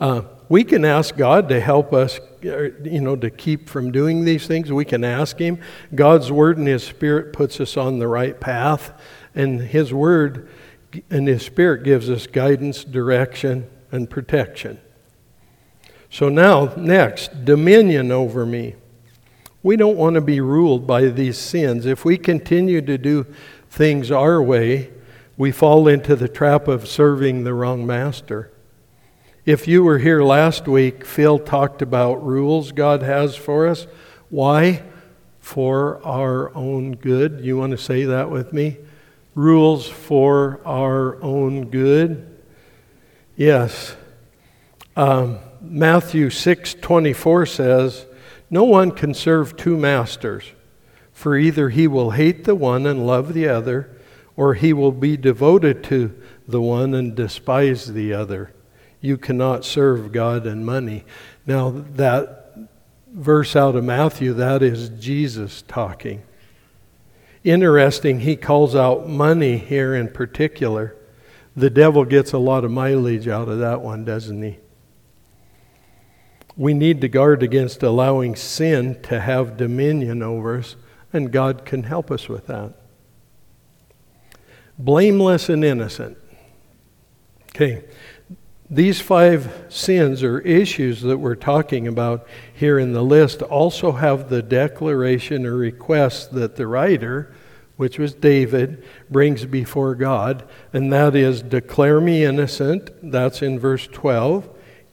Uh, 0.02 0.24
we 0.50 0.66
can 0.66 0.84
ask 0.84 1.16
God 1.16 1.48
to 1.48 1.62
help 1.62 1.94
us, 1.94 2.20
uh, 2.44 2.72
you 2.84 3.00
know, 3.00 3.16
to 3.16 3.30
keep 3.30 3.70
from 3.70 3.90
doing 3.90 4.26
these 4.26 4.48
things. 4.48 4.70
We 4.70 4.84
can 4.84 5.06
ask 5.06 5.40
Him. 5.40 5.60
God's 5.96 6.30
Word 6.30 6.58
and 6.58 6.68
His 6.68 6.84
Spirit 6.84 7.32
puts 7.32 7.62
us 7.62 7.78
on 7.78 8.00
the 8.00 8.08
right 8.08 8.38
path, 8.38 9.00
and 9.34 9.62
His 9.62 9.94
Word 9.94 10.50
and 11.10 11.26
His 11.26 11.46
Spirit 11.46 11.84
gives 11.84 12.10
us 12.10 12.28
guidance, 12.28 12.84
direction, 12.84 13.70
and 13.94 14.10
protection. 14.10 14.82
So 16.12 16.28
now, 16.28 16.74
next, 16.76 17.46
dominion 17.46 18.12
over 18.12 18.46
me. 18.46 18.76
We 19.64 19.78
don't 19.78 19.96
want 19.96 20.16
to 20.16 20.22
be 20.22 20.42
ruled 20.42 20.86
by 20.86 21.06
these 21.06 21.38
sins. 21.38 21.86
If 21.86 22.04
we 22.04 22.18
continue 22.18 22.82
to 22.82 22.98
do 22.98 23.26
things 23.70 24.12
our 24.12 24.44
way, 24.44 24.92
we 25.38 25.54
fall 25.54 25.88
into 25.88 26.18
the 26.18 26.28
trap 26.28 26.68
of 26.68 26.86
serving 26.86 27.46
the 27.46 27.54
wrong 27.54 27.88
master. 27.88 28.52
If 29.46 29.70
you 29.70 29.86
were 29.86 30.00
here 30.00 30.22
last 30.22 30.68
week, 30.68 31.06
Phil 31.06 31.40
talked 31.40 31.82
about 31.82 32.24
rules 32.26 32.74
God 32.74 33.02
has 33.04 33.38
for 33.38 33.66
us. 33.66 33.88
Why? 34.30 34.84
For 35.40 36.06
our 36.06 36.54
own 36.54 36.92
good. 36.92 37.40
You 37.42 37.58
want 37.58 37.72
to 37.72 37.78
say 37.78 38.04
that 38.04 38.30
with 38.30 38.52
me? 38.52 38.80
Rules 39.34 39.88
for 39.88 40.60
our 40.66 41.24
own 41.24 41.70
good. 41.70 42.38
Yes. 43.38 43.96
Um, 44.98 45.40
Matthew 45.62 46.30
6:24 46.30 47.46
says, 47.46 48.06
"No 48.50 48.64
one 48.64 48.92
can 48.92 49.14
serve 49.14 49.56
two 49.56 49.78
masters, 49.78 50.52
for 51.14 51.38
either 51.38 51.70
he 51.70 51.88
will 51.88 52.12
hate 52.12 52.44
the 52.44 52.56
one 52.56 52.86
and 52.86 53.06
love 53.06 53.34
the 53.34 53.48
other, 53.48 53.90
or 54.36 54.56
he 54.56 54.74
will 54.74 54.92
be 54.92 55.18
devoted 55.18 55.84
to 55.86 56.12
the 56.48 56.62
one 56.62 56.94
and 56.94 57.16
despise 57.16 57.94
the 57.94 58.14
other." 58.14 58.52
you 59.02 59.18
cannot 59.18 59.66
serve 59.66 60.12
God 60.12 60.46
and 60.46 60.66
money. 60.66 61.04
Now, 61.46 61.72
that 61.96 62.56
verse 63.12 63.56
out 63.56 63.76
of 63.76 63.84
Matthew, 63.84 64.34
that 64.34 64.62
is 64.62 64.90
Jesus 64.90 65.64
talking. 65.68 66.22
Interesting, 67.44 68.20
he 68.20 68.36
calls 68.36 68.76
out 68.76 69.10
money 69.10 69.58
here 69.58 69.96
in 69.96 70.08
particular. 70.08 70.96
The 71.56 71.72
devil 71.72 72.06
gets 72.06 72.32
a 72.32 72.38
lot 72.38 72.64
of 72.64 72.72
mileage 72.72 73.28
out 73.28 73.50
of 73.50 73.58
that 73.60 73.82
one, 73.82 74.06
doesn't 74.06 74.42
he? 74.42 74.60
We 76.58 76.74
need 76.74 77.02
to 77.02 77.08
guard 77.08 77.44
against 77.44 77.82
allowing 77.82 78.36
sin 78.36 79.02
to 79.04 79.20
have 79.20 79.58
dominion 79.58 80.22
over 80.22 80.58
us, 80.58 80.76
and 81.14 81.32
God 81.32 81.66
can 81.66 81.84
help 81.84 82.12
us 82.12 82.28
with 82.28 82.48
that. 82.48 82.74
Blameless 84.78 85.50
and 85.50 85.64
innocent. 85.64 86.18
Okay, 87.50 87.84
these 88.70 89.02
five 89.02 89.66
sins 89.68 90.24
or 90.24 90.40
issues 90.40 91.02
that 91.02 91.18
we're 91.18 91.36
talking 91.36 91.88
about 91.88 92.26
here 92.54 92.80
in 92.80 92.94
the 92.94 93.04
list 93.04 93.42
also 93.42 93.92
have 93.92 94.30
the 94.30 94.42
declaration 94.42 95.46
or 95.46 95.58
request 95.58 96.34
that 96.34 96.56
the 96.56 96.68
writer, 96.68 97.34
which 97.76 98.00
was 98.00 98.14
David, 98.14 98.82
brings 99.10 99.44
before 99.44 99.94
God, 99.96 100.48
and 100.72 100.92
that 100.94 101.16
is 101.16 101.42
declare 101.42 102.00
me 102.00 102.24
innocent. 102.24 102.90
That's 103.04 103.42
in 103.42 103.60
verse 103.60 103.88
12. 103.88 104.50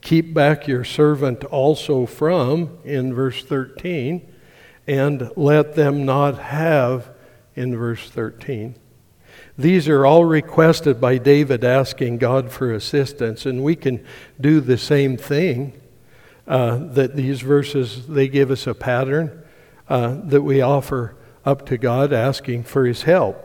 Keep 0.08 0.32
back 0.32 0.66
your 0.66 0.84
servant 0.84 1.44
also 1.44 2.06
from, 2.06 2.78
in 2.82 3.12
verse 3.12 3.44
13. 3.44 4.26
And 4.86 5.30
let 5.36 5.74
them 5.74 6.06
not 6.06 6.38
have, 6.38 7.10
in 7.54 7.76
verse 7.76 8.08
13. 8.08 8.74
These 9.58 9.86
are 9.86 10.06
all 10.06 10.24
requested 10.24 10.98
by 10.98 11.18
David 11.18 11.62
asking 11.62 12.16
God 12.16 12.50
for 12.50 12.72
assistance, 12.72 13.44
and 13.44 13.62
we 13.62 13.76
can 13.76 14.02
do 14.40 14.62
the 14.62 14.78
same 14.78 15.18
thing. 15.18 15.78
Uh, 16.46 16.78
that 16.94 17.14
these 17.14 17.42
verses 17.42 18.06
they 18.06 18.28
give 18.28 18.50
us 18.50 18.66
a 18.66 18.72
pattern 18.72 19.42
uh, 19.90 20.16
that 20.24 20.40
we 20.40 20.62
offer 20.62 21.16
up 21.44 21.66
to 21.66 21.76
God, 21.76 22.14
asking 22.14 22.62
for 22.64 22.86
His 22.86 23.02
help. 23.02 23.44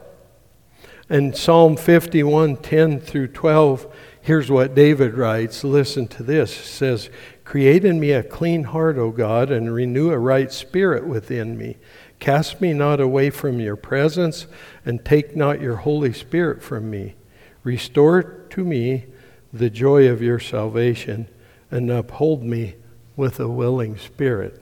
And 1.10 1.36
Psalm 1.36 1.76
51, 1.76 2.56
10 2.56 3.02
through 3.02 3.28
12, 3.28 3.93
here's 4.24 4.50
what 4.50 4.74
David 4.74 5.14
writes. 5.14 5.64
Listen 5.64 6.08
to 6.08 6.24
this. 6.24 6.60
It 6.60 6.66
says, 6.66 7.10
Create 7.44 7.86
in 7.86 8.00
me 8.00 8.12
a 8.12 8.24
clean 8.24 8.64
heart, 8.64 8.98
O 8.98 9.12
God, 9.12 9.52
and 9.52 9.72
renew 9.72 10.10
a 10.10 10.18
right 10.18 10.52
spirit 10.52 11.06
within 11.06 11.58
me. 11.58 11.78
Cast 12.20 12.62
me 12.62 12.74
not 12.74 13.02
away 13.02 13.30
from 13.30 13.60
your 13.60 13.76
presence, 13.76 14.48
and 14.86 15.04
take 15.04 15.36
not 15.36 15.62
your 15.62 15.76
Holy 15.76 16.14
Spirit 16.14 16.64
from 16.64 16.90
me. 16.90 17.16
Restore 17.64 18.24
to 18.50 18.64
me 18.64 19.06
the 19.52 19.70
joy 19.70 20.08
of 20.08 20.22
your 20.22 20.40
salvation, 20.40 21.28
and 21.70 21.92
uphold 21.92 22.44
me 22.44 22.76
with 23.16 23.40
a 23.40 23.50
willing 23.50 23.98
spirit. 23.98 24.62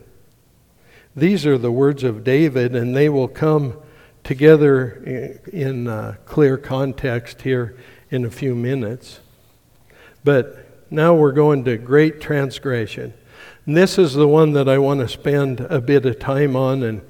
These 1.14 1.46
are 1.46 1.58
the 1.58 1.72
words 1.72 2.02
of 2.02 2.24
David, 2.24 2.74
and 2.74 2.96
they 2.96 3.08
will 3.08 3.28
come 3.28 3.76
together 4.24 5.40
in 5.52 5.86
uh, 5.86 6.16
clear 6.24 6.56
context 6.56 7.42
here 7.42 7.76
in 8.10 8.24
a 8.24 8.30
few 8.30 8.54
minutes. 8.54 9.20
But 10.24 10.90
now 10.90 11.14
we're 11.14 11.32
going 11.32 11.64
to 11.64 11.76
great 11.76 12.20
transgression. 12.20 13.14
And 13.66 13.76
this 13.76 13.98
is 13.98 14.14
the 14.14 14.28
one 14.28 14.52
that 14.52 14.68
I 14.68 14.78
want 14.78 15.00
to 15.00 15.08
spend 15.08 15.60
a 15.60 15.80
bit 15.80 16.04
of 16.04 16.18
time 16.18 16.56
on 16.56 16.82
and 16.82 17.02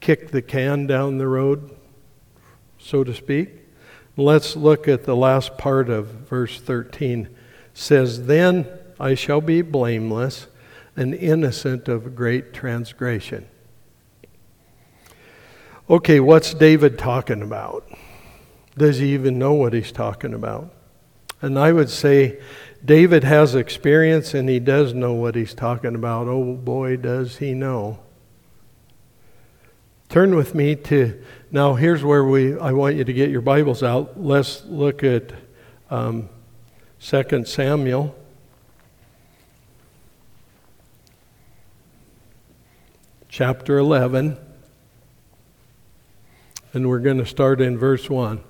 kick 0.00 0.30
the 0.30 0.42
can 0.42 0.86
down 0.86 1.18
the 1.18 1.28
road, 1.28 1.76
so 2.78 3.04
to 3.04 3.14
speak. 3.14 3.50
Let's 4.16 4.56
look 4.56 4.88
at 4.88 5.04
the 5.04 5.16
last 5.16 5.56
part 5.56 5.88
of 5.88 6.06
verse 6.06 6.60
13. 6.60 7.26
It 7.26 7.30
says, 7.74 8.26
Then 8.26 8.66
I 8.98 9.14
shall 9.14 9.40
be 9.40 9.62
blameless 9.62 10.46
and 10.96 11.14
innocent 11.14 11.88
of 11.88 12.14
great 12.14 12.52
transgression. 12.52 13.46
Okay, 15.88 16.20
what's 16.20 16.54
David 16.54 16.98
talking 16.98 17.42
about? 17.42 17.88
Does 18.76 18.98
he 18.98 19.14
even 19.14 19.38
know 19.38 19.54
what 19.54 19.72
he's 19.72 19.92
talking 19.92 20.34
about? 20.34 20.72
And 21.42 21.58
I 21.58 21.72
would 21.72 21.90
say 21.90 22.40
David 22.84 23.24
has 23.24 23.54
experience 23.54 24.34
and 24.34 24.48
he 24.48 24.58
does 24.58 24.94
know 24.94 25.12
what 25.12 25.34
he's 25.34 25.54
talking 25.54 25.94
about. 25.94 26.28
Oh 26.28 26.54
boy, 26.54 26.96
does 26.96 27.38
he 27.38 27.52
know. 27.52 27.98
Turn 30.10 30.34
with 30.34 30.56
me 30.56 30.74
to 30.74 31.22
now. 31.52 31.74
Here's 31.74 32.02
where 32.02 32.24
we. 32.24 32.58
I 32.58 32.72
want 32.72 32.96
you 32.96 33.04
to 33.04 33.12
get 33.12 33.30
your 33.30 33.42
Bibles 33.42 33.84
out. 33.84 34.20
Let's 34.20 34.64
look 34.64 35.04
at 35.04 35.32
um, 35.88 36.28
2 37.00 37.44
Samuel. 37.44 38.16
Chapter 43.28 43.78
11. 43.78 44.36
And 46.72 46.88
we're 46.88 46.98
going 46.98 47.18
to 47.18 47.26
start 47.26 47.60
in 47.60 47.78
verse 47.78 48.10
1. 48.10 48.42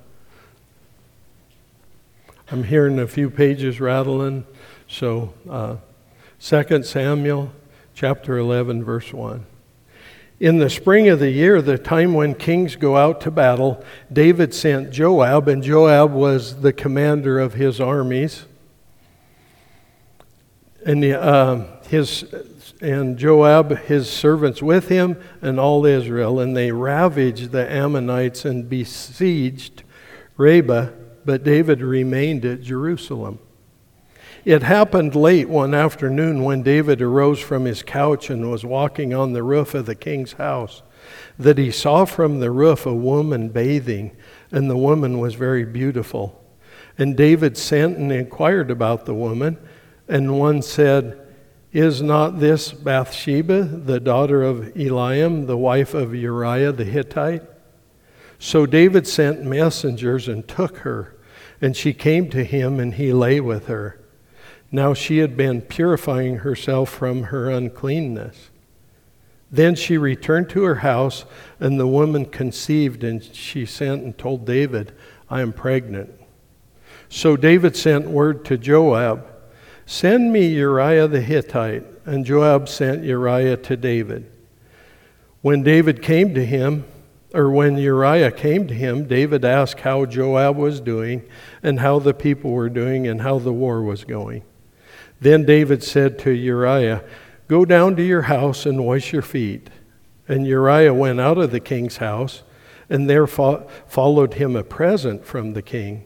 I'm 2.53 2.65
hearing 2.65 2.99
a 2.99 3.07
few 3.07 3.31
pages 3.31 3.81
rattling. 3.81 4.45
So, 4.89 5.33
uh, 5.49 5.77
2 6.41 6.83
Samuel 6.83 7.53
chapter 7.95 8.39
11, 8.39 8.83
verse 8.83 9.13
1. 9.13 9.47
In 10.41 10.59
the 10.59 10.69
spring 10.69 11.09
of 11.09 11.21
the 11.21 11.31
year, 11.31 11.63
the 11.63 11.79
time 11.79 12.13
when 12.13 12.35
kings 12.35 12.75
go 12.75 12.97
out 12.97 13.21
to 13.21 13.31
battle, 13.31 13.85
David 14.13 14.53
sent 14.53 14.91
Joab, 14.91 15.47
and 15.47 15.63
Joab 15.63 16.13
was 16.13 16.61
the 16.61 16.73
commander 16.73 17.39
of 17.39 17.55
his 17.55 17.81
armies. 17.81 18.47
And, 20.85 21.05
uh, 21.05 21.67
his, 21.87 22.25
and 22.81 23.17
Joab, 23.17 23.79
his 23.85 24.11
servants 24.11 24.61
with 24.61 24.89
him, 24.89 25.23
and 25.41 25.61
all 25.61 25.87
Israel, 25.87 26.41
and 26.41 26.57
they 26.57 26.73
ravaged 26.73 27.53
the 27.53 27.71
Ammonites 27.71 28.45
and 28.45 28.69
besieged 28.69 29.85
Rabbah 30.37 30.89
but 31.25 31.45
David 31.45 31.81
remained 31.83 32.45
at 32.45 32.63
Jerusalem. 32.63 33.39
It 34.45 34.63
happened 34.63 35.15
late 35.15 35.49
one 35.49 35.75
afternoon 35.75 36.45
when 36.45 36.63
David 36.63 37.03
arose 37.03 37.41
from 37.41 37.67
his 37.67 37.83
couch 37.83 38.31
and 38.31 38.51
was 38.51 38.65
walking 38.65 39.13
on 39.13 39.33
the 39.33 39.43
roof 39.43 39.75
of 39.75 39.87
the 39.87 39.95
king's 39.95 40.35
house 40.35 40.83
that 41.39 41.59
he 41.59 41.71
saw 41.71 42.05
from 42.05 42.41
the 42.41 42.51
roof 42.51 42.87
a 42.87 42.95
woman 42.95 43.49
bathing, 43.49 44.17
and 44.51 44.71
the 44.71 44.77
woman 44.77 45.19
was 45.19 45.35
very 45.35 45.65
beautiful. 45.65 46.43
And 46.99 47.17
David 47.17 47.57
sent 47.57 47.97
and 47.97 48.13
inquired 48.13 48.71
about 48.71 49.07
the 49.07 49.15
woman, 49.15 49.59
and 50.09 50.39
one 50.39 50.63
said, 50.63 51.19
Is 51.73 52.03
not 52.03 52.41
this 52.41 52.73
Bathsheba, 52.73 53.63
the 53.63 54.01
daughter 54.01 54.43
of 54.43 54.75
Eliam, 54.75 55.47
the 55.47 55.57
wife 55.57 55.95
of 55.95 56.15
Uriah 56.15 56.73
the 56.73 56.85
Hittite? 56.85 57.43
So 58.41 58.67
David 58.67 59.07
sent 59.07 59.45
messengers 59.45 60.27
and 60.27 60.49
took 60.49 60.79
her, 60.79 61.15
and 61.61 61.77
she 61.77 61.93
came 61.93 62.29
to 62.31 62.43
him, 62.43 62.81
and 62.81 62.95
he 62.95 63.13
lay 63.13 63.39
with 63.39 63.67
her. 63.67 64.01
Now 64.73 64.95
she 64.95 65.19
had 65.19 65.37
been 65.37 65.61
purifying 65.61 66.39
herself 66.39 66.89
from 66.91 67.25
her 67.25 67.49
uncleanness. 67.51 68.51
Then 69.53 69.77
she 69.77 69.97
returned 69.97 70.49
to 70.51 70.65
her 70.65 70.77
house, 70.77 71.25
and 71.61 71.79
the 71.79 71.87
woman 71.87 72.25
conceived, 72.25 73.05
and 73.05 73.23
she 73.23 73.65
sent 73.67 74.03
and 74.03 74.19
told 74.19 74.47
David, 74.47 74.93
I 75.29 75.43
am 75.43 75.53
pregnant. 75.53 76.11
So 77.09 77.37
David 77.37 77.77
sent 77.77 78.09
word 78.09 78.45
to 78.47 78.59
Joab, 78.59 79.31
Send 79.87 80.33
me 80.33 80.47
Uriah 80.47 81.09
the 81.09 81.21
Hittite. 81.21 81.85
And 82.07 82.25
Joab 82.25 82.69
sent 82.69 83.05
Uriah 83.05 83.57
to 83.57 83.77
David. 83.77 84.31
When 85.43 85.63
David 85.63 86.01
came 86.01 86.33
to 86.35 86.45
him, 86.45 86.85
or 87.33 87.51
when 87.51 87.77
Uriah 87.77 88.33
came 88.33 88.67
to 88.67 88.75
him, 88.75 89.07
David 89.07 89.45
asked 89.45 89.81
how 89.81 90.05
Joab 90.05 90.57
was 90.57 90.81
doing 90.81 91.29
and 91.63 91.81
how 91.81 91.99
the 91.99 92.15
people 92.15 92.51
were 92.51 92.69
doing 92.69 93.07
and 93.07 93.21
how 93.21 93.39
the 93.39 93.53
war 93.53 93.83
was 93.83 94.05
going. 94.05 94.43
Then 95.21 95.45
David 95.45 95.83
said 95.85 96.19
to 96.21 96.31
Uriah, 96.31 97.05
Go 97.47 97.65
down 97.65 97.97
to 97.97 98.03
your 98.03 98.23
house 98.23 98.65
and 98.67 98.85
wash 98.85 99.13
your 99.13 99.23
feet. 99.23 99.71
And 100.29 100.47
Uriah 100.47 100.95
went 100.95 101.21
out 101.21 101.39
of 101.39 101.51
the 101.51 101.61
king's 101.61 101.97
house, 101.97 102.43
and 102.89 103.11
there 103.11 103.27
fo- 103.27 103.67
followed 103.87 104.35
him 104.35 104.55
a 104.55 104.63
present 104.63 105.25
from 105.25 105.53
the 105.53 105.63
king. 105.63 106.05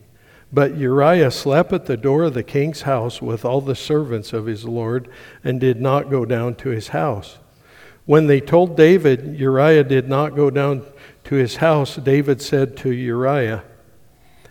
But 0.53 0.77
Uriah 0.77 1.31
slept 1.31 1.73
at 1.73 1.87
the 1.87 1.97
door 1.97 2.25
of 2.25 2.35
the 2.35 2.43
king's 2.43 2.83
house 2.83 3.21
with 3.21 3.45
all 3.45 3.61
the 3.61 3.75
servants 3.75 4.33
of 4.33 4.47
his 4.47 4.65
lord, 4.65 5.09
and 5.43 5.61
did 5.61 5.81
not 5.81 6.11
go 6.11 6.25
down 6.25 6.55
to 6.57 6.71
his 6.71 6.89
house. 6.89 7.39
When 8.07 8.27
they 8.27 8.41
told 8.41 8.77
David 8.77 9.39
Uriah 9.39 9.85
did 9.85 10.09
not 10.09 10.37
go 10.37 10.51
down 10.51 10.85
to 11.25 11.35
his 11.37 11.57
house, 11.57 11.97
David 11.97 12.41
said 12.43 12.77
to 12.79 12.91
Uriah, 12.91 13.65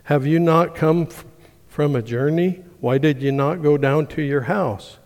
Have 0.04 0.26
you 0.26 0.40
not 0.40 0.76
come 0.76 1.04
f- 1.04 1.26
from 1.68 1.96
a 1.96 2.02
journey? 2.02 2.64
Why 2.80 2.98
did 2.98 3.22
you 3.22 3.32
not 3.32 3.62
go 3.62 3.78
down 3.78 4.08
to 4.08 4.22
your 4.22 4.42
house? 4.42 4.98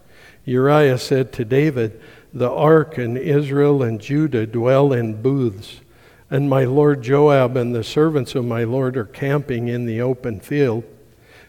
Uriah 0.45 0.97
said 0.97 1.34
to 1.34 1.45
David, 1.45 2.01
The 2.34 2.49
ark 2.49 2.97
and 2.97 3.17
Israel 3.17 3.84
and 3.84 3.99
Judah 3.99 4.47
dwell 4.47 4.93
in 4.93 5.21
booths, 5.21 5.82
and 6.30 6.49
my 6.49 6.63
lord 6.63 7.03
Joab 7.03 7.58
and 7.58 7.75
the 7.75 7.84
servants 7.84 8.34
of 8.34 8.45
my 8.45 8.63
lord 8.63 8.95
are 8.95 9.06
camping 9.06 9.67
in 9.67 9.86
the 9.86 10.01
open 10.01 10.39
field. 10.39 10.86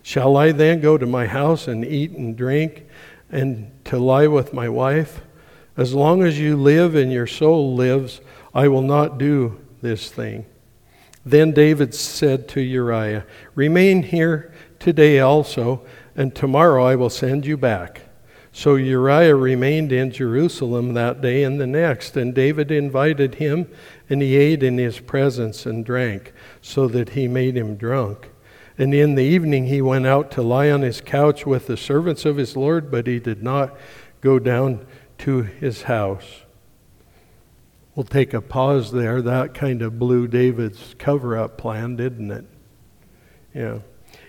Shall 0.03 0.37
I 0.37 0.53
then 0.53 0.81
go 0.81 0.99
to 0.99 1.07
my 1.07 1.27
house 1.27 1.69
and 1.69 1.85
eat 1.85 2.11
and 2.13 2.37
drink 2.37 2.87
and 3.31 3.71
to 3.85 3.99
lie 3.99 4.27
with 4.27 4.53
my 4.53 4.69
wife? 4.69 5.21
As 5.77 5.95
long 5.95 6.25
as 6.25 6.41
you 6.41 6.57
live 6.57 6.97
and 6.97 7.13
your 7.13 7.27
soul 7.27 7.77
lives, 7.77 8.21
I 8.53 8.67
will 8.67 8.83
not 8.83 9.19
do 9.19 9.61
this 9.83 10.11
thing. 10.11 10.47
Then 11.25 11.53
David 11.53 11.95
said 11.95 12.49
to 12.49 12.61
Uriah, 12.61 13.27
Remain 13.55 14.03
here 14.03 14.53
today 14.79 15.21
also, 15.21 15.85
and 16.17 16.35
tomorrow 16.35 16.85
I 16.85 16.97
will 16.97 17.11
send 17.11 17.45
you 17.45 17.57
back. 17.57 18.03
So 18.53 18.77
Uriah 18.77 19.37
remained 19.37 19.93
in 19.93 20.11
Jerusalem 20.11 20.95
that 20.95 21.21
day 21.21 21.45
and 21.45 21.61
the 21.61 21.67
next, 21.67 22.17
and 22.17 22.35
David 22.35 22.71
invited 22.71 23.37
him, 23.37 23.69
and 24.09 24.23
he 24.23 24.37
ate 24.37 24.63
in 24.63 24.79
his 24.79 25.01
presence 25.01 25.67
and 25.67 25.85
drank, 25.85 26.33
so 26.61 26.89
that 26.89 27.11
he 27.11 27.29
made 27.29 27.57
him 27.57 27.77
drunk. 27.77 28.31
And 28.79 28.95
in 28.95 29.17
the 29.17 29.23
evening 29.23 29.67
he 29.67 29.83
went 29.83 30.07
out 30.07 30.31
to 30.33 30.43
lie 30.43 30.71
on 30.71 30.83
his 30.83 31.01
couch 31.01 31.45
with 31.45 31.67
the 31.67 31.77
servants 31.77 32.25
of 32.25 32.37
his 32.37 32.57
Lord, 32.57 32.91
but 32.91 33.07
he 33.07 33.19
did 33.19 33.43
not 33.43 33.77
go 34.21 34.39
down 34.39 34.87
to 35.19 35.43
his 35.43 35.83
house. 35.83 36.43
We'll 37.99 38.05
take 38.05 38.33
a 38.33 38.41
pause 38.41 38.93
there. 38.93 39.21
That 39.21 39.55
kind 39.55 39.83
of 39.83 39.99
blew 39.99 40.29
David's 40.29 40.95
cover 41.01 41.37
up 41.37 41.59
plan, 41.59 41.97
didn't 41.97 42.31
it? 42.31 42.45
Yeah. 43.53 43.79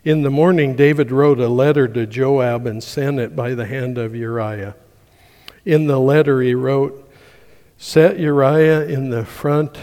In 0.04 0.24
the 0.24 0.32
morning, 0.32 0.76
David 0.76 1.12
wrote 1.12 1.40
a 1.40 1.50
letter 1.50 1.88
to 1.88 2.08
Joab 2.08 2.66
and 2.66 2.84
sent 2.84 3.20
it 3.20 3.36
by 3.36 3.54
the 3.54 3.68
hand 3.68 4.00
of 4.00 4.16
Uriah. 4.16 4.76
In 5.66 5.86
the 5.86 6.00
letter, 6.00 6.42
he 6.42 6.56
wrote, 6.56 7.14
Set 7.78 8.18
Uriah 8.18 8.88
in 8.88 9.12
the 9.12 9.24
front, 9.24 9.78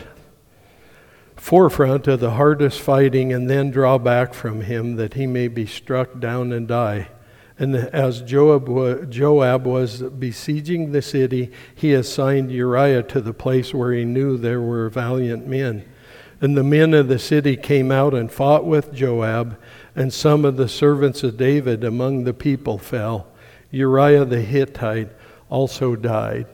forefront 1.36 2.08
of 2.08 2.18
the 2.18 2.32
hardest 2.32 2.80
fighting, 2.80 3.32
and 3.32 3.48
then 3.48 3.70
draw 3.70 3.98
back 3.98 4.34
from 4.34 4.62
him 4.62 4.96
that 4.96 5.14
he 5.14 5.28
may 5.28 5.46
be 5.46 5.64
struck 5.64 6.18
down 6.18 6.50
and 6.50 6.66
die. 6.66 7.06
And 7.58 7.74
as 7.74 8.20
Joab, 8.20 8.68
was 8.68 10.02
besieging 10.02 10.92
the 10.92 11.00
city, 11.00 11.50
he 11.74 11.94
assigned 11.94 12.52
Uriah 12.52 13.02
to 13.04 13.20
the 13.20 13.32
place 13.32 13.72
where 13.72 13.92
he 13.92 14.04
knew 14.04 14.36
there 14.36 14.60
were 14.60 14.90
valiant 14.90 15.46
men. 15.46 15.84
And 16.42 16.54
the 16.54 16.62
men 16.62 16.92
of 16.92 17.08
the 17.08 17.18
city 17.18 17.56
came 17.56 17.90
out 17.90 18.12
and 18.12 18.30
fought 18.30 18.66
with 18.66 18.92
Joab, 18.92 19.58
and 19.94 20.12
some 20.12 20.44
of 20.44 20.58
the 20.58 20.68
servants 20.68 21.22
of 21.22 21.38
David 21.38 21.82
among 21.82 22.24
the 22.24 22.34
people 22.34 22.76
fell. 22.76 23.28
Uriah 23.70 24.26
the 24.26 24.42
Hittite 24.42 25.08
also 25.48 25.96
died. 25.96 26.46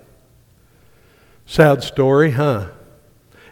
Sad 1.47 1.83
story, 1.83 2.31
huh? 2.31 2.69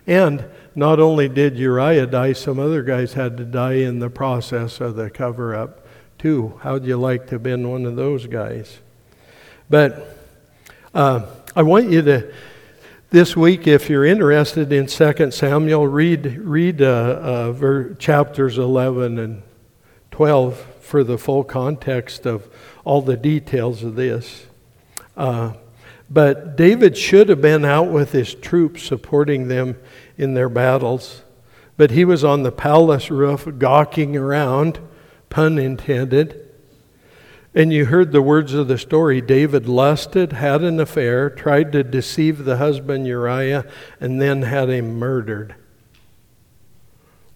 And 0.07 0.45
not 0.77 1.01
only 1.01 1.29
did 1.29 1.59
Uriah 1.59 2.07
die, 2.07 2.33
some 2.33 2.61
other 2.61 2.85
guys 2.85 3.15
had 3.15 3.37
to 3.39 3.45
die 3.45 3.75
in 3.75 3.99
the 3.99 4.09
process 4.09 4.81
of 4.81 4.95
the 4.95 5.11
cover 5.11 5.57
up 5.57 5.80
too. 6.21 6.61
How'd 6.63 6.85
you 6.85 6.99
like 6.99 7.27
to 7.29 7.37
have 7.37 7.43
been 7.43 7.67
one 7.71 7.87
of 7.87 7.97
those 7.97 8.27
guys? 8.27 8.79
But 9.71 10.19
uh, 10.93 11.27
I 11.57 11.63
want 11.63 11.91
you 11.91 12.03
to, 12.03 12.33
this 13.09 13.35
week, 13.35 13.67
if 13.67 13.89
you're 13.89 14.05
interested 14.05 14.71
in 14.71 14.87
2 14.87 15.31
Samuel, 15.31 15.87
read, 15.87 16.37
read 16.39 16.83
uh, 16.83 16.87
uh, 16.87 17.53
ver- 17.53 17.95
chapters 17.95 18.59
11 18.59 19.19
and 19.19 19.43
12 20.11 20.59
for 20.81 21.03
the 21.03 21.17
full 21.17 21.43
context 21.43 22.27
of 22.27 22.47
all 22.85 23.01
the 23.01 23.17
details 23.17 23.83
of 23.83 23.97
this. 23.97 24.47
Uh, 25.17 25.55
But 26.11 26.57
David 26.57 26.99
should 26.99 27.31
have 27.31 27.41
been 27.41 27.65
out 27.65 27.89
with 27.89 28.13
his 28.13 28.35
troops 28.35 28.83
supporting 28.83 29.49
them 29.49 29.79
in 30.19 30.35
their 30.35 30.49
battles. 30.51 31.23
But 31.79 31.93
he 31.93 32.05
was 32.05 32.25
on 32.25 32.43
the 32.43 32.53
palace 32.53 33.11
roof 33.11 33.49
gawking 33.59 34.17
around, 34.17 34.81
pun 35.31 35.59
intended. 35.59 36.49
And 37.55 37.73
you 37.73 37.87
heard 37.87 38.13
the 38.13 38.23
words 38.23 38.55
of 38.55 38.69
the 38.69 38.79
story. 38.79 39.21
David 39.21 39.67
lusted, 39.67 40.33
had 40.35 40.63
an 40.63 40.79
affair, 40.79 41.31
tried 41.31 41.73
to 41.73 41.83
deceive 41.83 42.45
the 42.45 42.59
husband 42.59 43.07
Uriah, 43.07 43.65
and 43.99 44.21
then 44.21 44.43
had 44.43 44.69
him 44.69 44.99
murdered. 44.99 45.57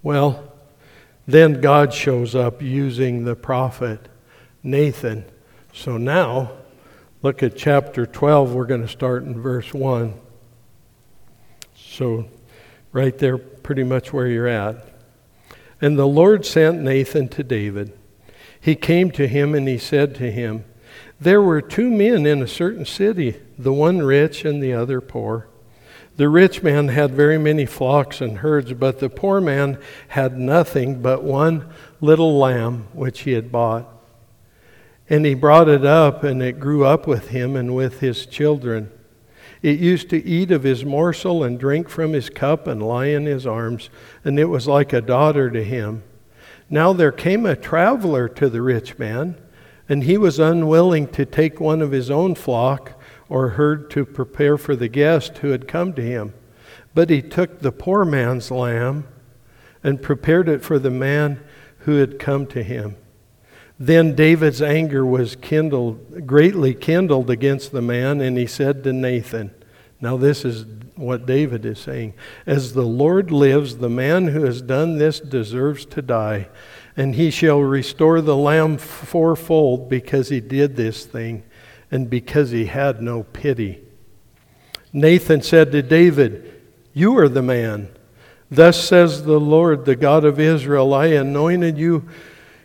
Well, 0.02 0.52
then 1.26 1.61
God 1.61 1.92
shows 1.92 2.35
up 2.35 2.61
using 2.62 3.24
the 3.24 3.35
prophet 3.35 4.09
Nathan. 4.62 5.24
So 5.72 5.96
now, 5.96 6.52
look 7.22 7.42
at 7.42 7.57
chapter 7.57 8.07
12. 8.07 8.54
We're 8.54 8.66
going 8.66 8.83
to 8.83 8.88
start 8.88 9.24
in 9.24 9.40
verse 9.40 9.74
1. 9.74 10.14
So, 11.74 12.26
right 12.92 13.16
there, 13.18 13.38
pretty 13.38 13.83
much 13.83 14.12
where 14.12 14.28
you're 14.28 14.46
at. 14.46 14.93
And 15.80 15.98
the 15.98 16.06
Lord 16.06 16.46
sent 16.46 16.80
Nathan 16.80 17.28
to 17.28 17.42
David. 17.42 17.92
He 18.60 18.74
came 18.74 19.10
to 19.12 19.28
him 19.28 19.54
and 19.54 19.68
he 19.68 19.78
said 19.78 20.14
to 20.16 20.30
him, 20.30 20.64
There 21.20 21.42
were 21.42 21.60
two 21.60 21.90
men 21.90 22.24
in 22.26 22.42
a 22.42 22.48
certain 22.48 22.87
city, 22.87 23.40
the 23.58 23.72
one 23.72 23.98
rich 23.98 24.44
and 24.44 24.62
the 24.62 24.72
other 24.72 25.00
poor. 25.00 25.48
The 26.16 26.28
rich 26.28 26.62
man 26.62 26.88
had 26.88 27.10
very 27.12 27.38
many 27.38 27.66
flocks 27.66 28.20
and 28.20 28.38
herds, 28.38 28.72
but 28.72 29.00
the 29.00 29.10
poor 29.10 29.40
man 29.40 29.78
had 30.08 30.38
nothing 30.38 31.02
but 31.02 31.24
one 31.24 31.68
little 32.00 32.38
lamb 32.38 32.87
which 32.92 33.22
he 33.22 33.32
had 33.32 33.50
bought. 33.50 33.88
And 35.10 35.26
he 35.26 35.34
brought 35.34 35.68
it 35.68 35.84
up, 35.84 36.22
and 36.22 36.40
it 36.40 36.60
grew 36.60 36.84
up 36.84 37.06
with 37.06 37.28
him 37.28 37.56
and 37.56 37.74
with 37.74 38.00
his 38.00 38.26
children. 38.26 38.90
It 39.64 39.79
used 39.79 40.11
to 40.11 40.22
eat 40.22 40.50
of 40.50 40.62
his 40.62 40.85
morsel 40.85 41.42
and 41.42 41.59
drink 41.59 41.88
from 41.88 42.12
his 42.12 42.29
cup 42.29 42.66
and 42.66 42.83
lie 42.83 43.07
in 43.07 43.24
his 43.24 43.46
arms, 43.46 43.88
and 44.22 44.38
it 44.38 44.50
was 44.50 44.68
like 44.68 44.92
a 44.92 45.00
daughter 45.00 45.50
to 45.50 45.64
him. 45.64 46.03
Now 46.68 46.92
there 46.92 47.11
came 47.11 47.46
a 47.46 47.57
traveler 47.57 48.29
to 48.29 48.50
the 48.50 48.61
rich 48.61 48.98
man, 48.98 49.37
and 49.88 50.05
he 50.05 50.18
was 50.18 50.38
unwilling 50.38 51.09
to 51.12 51.24
take 51.24 51.61
one 51.61 51.81
of 51.81 51.92
his 51.92 52.11
own 52.11 52.35
flock 52.35 53.00
or 53.31 53.48
herd 53.48 53.90
to 53.92 54.05
prepare 54.05 54.59
for 54.59 54.77
the 54.77 54.88
guest 54.88 55.38
who 55.38 55.48
had 55.48 55.66
come 55.66 55.94
to 55.94 56.03
him. 56.03 56.35
But 56.92 57.09
he 57.09 57.22
took 57.22 57.61
the 57.61 57.72
poor 57.72 58.05
man's 58.05 58.50
lamb 58.50 59.09
and 59.83 60.03
prepared 60.03 60.46
it 60.46 60.62
for 60.62 60.79
the 60.79 60.90
man 60.90 61.42
who 61.79 61.96
had 61.96 62.18
come 62.18 62.46
to 62.48 62.62
him. 62.62 62.96
Then 63.78 64.14
David's 64.14 64.62
anger 64.62 65.04
was 65.04 65.37
kindled, 65.37 66.26
greatly 66.26 66.74
kindled 66.74 67.28
against 67.28 67.72
the 67.72 67.82
man, 67.82 68.20
and 68.20 68.38
he 68.38 68.46
said 68.46 68.84
to 68.84 68.92
Nathan, 68.92 69.52
Now 70.00 70.16
this 70.16 70.44
is 70.44 70.64
what 70.94 71.26
David 71.26 71.66
is 71.66 71.80
saying. 71.80 72.14
As 72.46 72.74
the 72.74 72.82
Lord 72.82 73.32
lives, 73.32 73.78
the 73.78 73.88
man 73.88 74.28
who 74.28 74.44
has 74.44 74.62
done 74.62 74.98
this 74.98 75.18
deserves 75.18 75.84
to 75.87 76.02
die, 76.02 76.48
and 76.96 77.16
he 77.16 77.30
shall 77.30 77.60
restore 77.60 78.20
the 78.20 78.37
lamb 78.37 78.78
fourfold 78.78 79.88
because 79.88 80.28
he 80.28 80.40
did 80.40 80.76
this 80.76 81.04
thing 81.04 81.42
and 81.90 82.08
because 82.08 82.50
he 82.50 82.66
had 82.66 83.02
no 83.02 83.24
pity. 83.24 83.82
Nathan 84.92 85.42
said 85.42 85.72
to 85.72 85.82
David, 85.82 86.62
You 86.92 87.18
are 87.18 87.28
the 87.28 87.42
man. 87.42 87.88
Thus 88.48 88.82
says 88.82 89.24
the 89.24 89.40
Lord, 89.40 89.84
the 89.84 89.96
God 89.96 90.24
of 90.24 90.38
Israel 90.38 90.94
I 90.94 91.06
anointed 91.06 91.76
you 91.76 92.08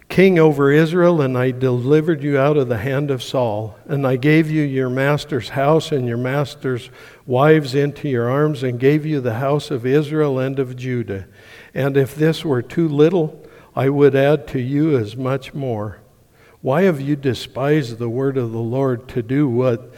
king 0.09 0.39
over 0.39 0.71
Israel, 0.71 1.21
and 1.21 1.37
I 1.37 1.51
delivered 1.51 2.23
you 2.23 2.37
out 2.37 2.57
of 2.57 2.67
the 2.67 2.79
hand 2.79 3.11
of 3.11 3.21
Saul. 3.21 3.77
And 3.85 4.05
I 4.05 4.15
gave 4.15 4.49
you 4.49 4.63
your 4.63 4.89
master's 4.89 5.49
house 5.49 5.91
and 5.91 6.07
your 6.07 6.17
master's 6.17 6.89
wives 7.27 7.75
into 7.75 8.09
your 8.09 8.27
arms, 8.27 8.63
and 8.63 8.79
gave 8.79 9.05
you 9.05 9.21
the 9.21 9.35
house 9.35 9.69
of 9.69 9.85
Israel 9.85 10.39
and 10.39 10.57
of 10.57 10.75
Judah. 10.75 11.27
And 11.75 11.95
if 11.95 12.15
this 12.15 12.43
were 12.43 12.63
too 12.63 12.87
little, 12.87 13.45
I 13.75 13.89
would 13.89 14.15
add 14.15 14.47
to 14.49 14.59
you 14.59 14.97
as 14.97 15.15
much 15.15 15.53
more. 15.53 15.99
Why 16.61 16.81
have 16.81 16.99
you 16.99 17.15
despised 17.15 17.99
the 17.99 18.09
word 18.09 18.35
of 18.35 18.51
the 18.51 18.57
Lord 18.57 19.07
to 19.09 19.21
do 19.21 19.47
what 19.47 19.93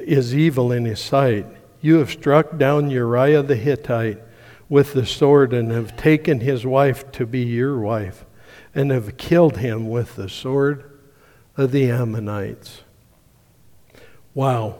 is 0.00 0.34
evil 0.34 0.72
in 0.72 0.86
his 0.86 1.00
sight? 1.00 1.46
You 1.82 1.96
have 1.96 2.10
struck 2.10 2.56
down 2.56 2.90
Uriah 2.90 3.42
the 3.42 3.56
Hittite 3.56 4.20
with 4.70 4.94
the 4.94 5.06
sword 5.06 5.52
and 5.52 5.70
have 5.70 5.96
taken 5.96 6.40
his 6.40 6.64
wife 6.64 7.12
to 7.12 7.26
be 7.26 7.42
your 7.42 7.78
wife 7.78 8.24
and 8.74 8.90
have 8.90 9.16
killed 9.16 9.58
him 9.58 9.88
with 9.88 10.16
the 10.16 10.28
sword 10.28 10.98
of 11.56 11.72
the 11.72 11.90
Ammonites. 11.90 12.82
Wow. 14.34 14.78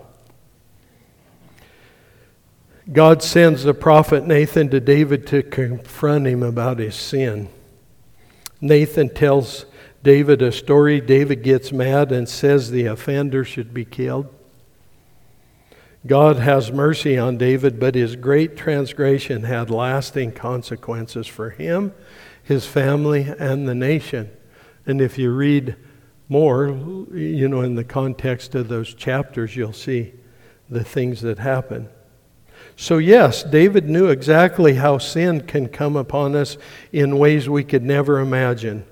God 2.93 3.23
sends 3.23 3.65
the 3.65 3.75
prophet 3.75 4.27
Nathan 4.27 4.69
to 4.71 4.81
David 4.81 5.27
to 5.29 5.43
confront 5.43 6.27
him 6.27 6.43
about 6.43 6.79
his 6.79 6.95
sin. 6.95 7.49
Nathan 8.61 9.09
tells 9.09 9.67
David 10.03 10.43
a 10.43 10.53
story. 10.53 11.01
David 11.01 11.43
gets 11.43 11.73
mad 11.73 12.11
and 12.13 12.29
says 12.29 12.71
the 12.71 12.87
offender 12.87 13.45
should 13.45 13.73
be 13.73 13.85
killed. 13.85 14.33
God 16.07 16.37
has 16.37 16.73
mercy 16.73 17.19
on 17.19 17.37
David, 17.37 17.79
but 17.79 17.95
his 17.95 18.17
great 18.17 18.57
transgression 18.57 19.43
had 19.43 19.69
lasting 19.71 20.33
consequences 20.33 21.27
for 21.27 21.51
him, 21.51 21.93
his 22.51 22.67
family, 22.67 23.33
and 23.39 23.69
the 23.69 23.77
nation. 23.77 24.29
And 24.85 25.01
if 25.01 25.17
you 25.17 25.33
read 25.33 25.77
more, 26.29 26.67
you 27.15 27.49
know, 27.49 27.61
in 27.61 27.77
the 27.77 27.85
context 27.85 28.57
of 28.57 28.67
those 28.67 28.93
chapters, 28.93 29.55
you'll 29.55 29.73
see 29.73 30.15
the 30.69 30.83
things 30.83 31.21
that 31.21 31.39
happen. 31.39 31.89
So, 32.75 32.99
yes, 32.99 33.45
David 33.45 33.89
knew 33.89 34.09
exactly 34.09 34.75
how 34.75 34.99
sin 34.99 35.43
can 35.43 35.69
come 35.69 35.95
upon 35.95 36.35
us 36.35 36.59
in 36.91 37.19
ways 37.19 37.49
we 37.49 37.63
could 37.63 37.85
never 37.85 38.19
imagine. 38.19 38.85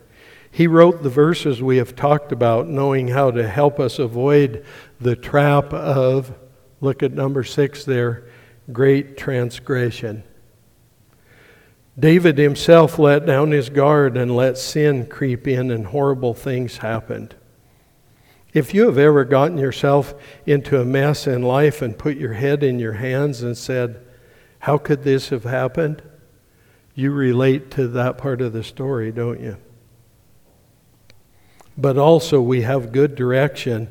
He 0.52 0.68
wrote 0.68 1.02
the 1.02 1.10
verses 1.10 1.60
we 1.60 1.78
have 1.78 1.96
talked 1.96 2.30
about, 2.30 2.68
knowing 2.68 3.08
how 3.08 3.32
to 3.32 3.48
help 3.48 3.80
us 3.80 3.98
avoid 3.98 4.64
the 5.00 5.16
trap 5.16 5.74
of, 5.74 6.32
look 6.80 7.02
at 7.02 7.12
number 7.12 7.42
six 7.42 7.84
there, 7.84 8.28
great 8.72 9.16
transgression. 9.16 10.22
David 11.98 12.38
himself 12.38 12.98
let 12.98 13.26
down 13.26 13.50
his 13.50 13.70
guard 13.70 14.16
and 14.16 14.34
let 14.34 14.56
sin 14.56 15.06
creep 15.06 15.48
in, 15.48 15.70
and 15.70 15.86
horrible 15.86 16.32
things 16.32 16.78
happened. 16.78 17.34
If 18.52 18.72
you 18.72 18.86
have 18.86 18.98
ever 18.98 19.24
gotten 19.24 19.58
yourself 19.58 20.14
into 20.46 20.80
a 20.80 20.84
mess 20.84 21.26
in 21.26 21.42
life 21.42 21.82
and 21.82 21.98
put 21.98 22.16
your 22.16 22.34
head 22.34 22.62
in 22.62 22.78
your 22.78 22.94
hands 22.94 23.42
and 23.42 23.58
said, 23.58 24.00
How 24.60 24.78
could 24.78 25.02
this 25.02 25.30
have 25.30 25.44
happened? 25.44 26.02
You 26.94 27.12
relate 27.12 27.70
to 27.72 27.88
that 27.88 28.16
part 28.16 28.40
of 28.40 28.52
the 28.52 28.64
story, 28.64 29.12
don't 29.12 29.40
you? 29.40 29.56
But 31.76 31.98
also, 31.98 32.40
we 32.40 32.62
have 32.62 32.92
good 32.92 33.14
direction 33.14 33.88